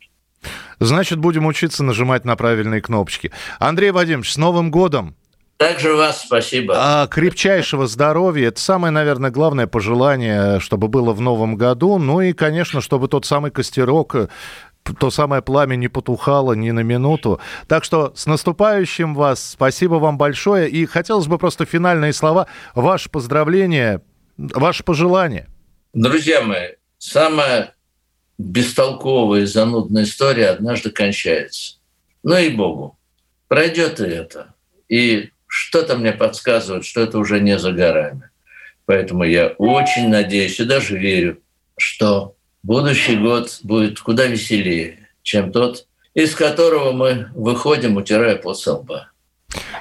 Значит, 0.78 1.18
будем 1.18 1.46
учиться 1.46 1.84
нажимать 1.84 2.24
на 2.24 2.36
правильные 2.36 2.80
кнопочки. 2.80 3.32
Андрей 3.58 3.90
Вадимович, 3.90 4.32
с 4.32 4.36
Новым 4.36 4.70
годом! 4.70 5.16
Также 5.58 5.94
вас 5.94 6.22
спасибо. 6.22 6.74
А, 6.74 7.06
крепчайшего 7.06 7.86
здоровья. 7.86 8.48
Это 8.48 8.58
самое, 8.58 8.90
наверное, 8.90 9.30
главное 9.30 9.66
пожелание, 9.66 10.58
чтобы 10.58 10.88
было 10.88 11.12
в 11.12 11.20
новом 11.20 11.56
году. 11.56 11.98
Ну 11.98 12.22
и, 12.22 12.32
конечно, 12.32 12.80
чтобы 12.80 13.08
тот 13.08 13.26
самый 13.26 13.50
костерок 13.50 14.16
то 14.98 15.10
самое 15.10 15.42
пламя 15.42 15.76
не 15.76 15.88
потухало 15.88 16.54
ни 16.54 16.70
на 16.70 16.80
минуту. 16.80 17.40
Так 17.68 17.84
что 17.84 18.12
с 18.14 18.26
наступающим 18.26 19.14
вас. 19.14 19.50
Спасибо 19.50 19.94
вам 19.96 20.18
большое. 20.18 20.68
И 20.68 20.86
хотелось 20.86 21.26
бы 21.26 21.38
просто 21.38 21.64
финальные 21.66 22.12
слова. 22.12 22.46
Ваше 22.74 23.10
поздравление, 23.10 24.00
ваше 24.36 24.82
пожелание. 24.82 25.48
Друзья 25.92 26.42
мои, 26.42 26.68
самое 26.98 27.74
бестолковая 28.40 29.42
и 29.42 29.46
занудная 29.46 30.04
история 30.04 30.48
однажды 30.48 30.90
кончается. 30.90 31.76
Ну 32.22 32.36
и 32.36 32.48
богу, 32.48 32.98
пройдет 33.48 34.00
и 34.00 34.04
это. 34.04 34.54
И 34.88 35.30
что-то 35.46 35.96
мне 35.96 36.12
подсказывает, 36.12 36.84
что 36.84 37.02
это 37.02 37.18
уже 37.18 37.40
не 37.40 37.58
за 37.58 37.72
горами. 37.72 38.30
Поэтому 38.86 39.24
я 39.24 39.48
очень 39.58 40.08
надеюсь 40.08 40.58
и 40.58 40.64
даже 40.64 40.98
верю, 40.98 41.40
что 41.76 42.34
будущий 42.62 43.16
год 43.16 43.60
будет 43.62 44.00
куда 44.00 44.26
веселее, 44.26 45.08
чем 45.22 45.52
тот, 45.52 45.86
из 46.14 46.34
которого 46.34 46.92
мы 46.92 47.28
выходим, 47.34 47.96
утирая 47.96 48.36
пот 48.36 48.66
лба. 48.66 49.09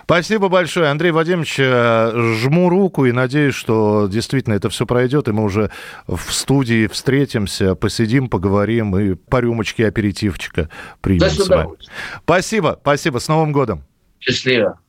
Спасибо 0.04 0.50
большое, 0.50 0.88
Андрей 0.88 1.12
Вадимович. 1.12 1.60
Э, 1.60 2.12
жму 2.38 2.70
руку 2.70 3.06
и 3.06 3.12
надеюсь, 3.12 3.56
что 3.56 4.08
действительно 4.08 4.54
это 4.54 4.70
все 4.70 4.86
пройдет, 4.86 5.28
и 5.28 5.32
мы 5.32 5.44
уже 5.44 5.70
в 6.08 6.34
студии 6.34 6.88
встретимся, 6.88 7.76
посидим, 7.76 8.30
поговорим 8.30 8.98
и 8.98 9.16
по 9.16 9.38
рюмочке 9.38 9.88
аперитивчика 9.88 10.70
примем 11.02 11.30
с 11.30 11.48
вами. 11.48 11.70
Спасибо, 12.24 12.78
спасибо. 12.82 13.20
С 13.20 13.28
Новым 13.28 13.52
годом. 13.52 13.84
Счастливо. 14.20 14.80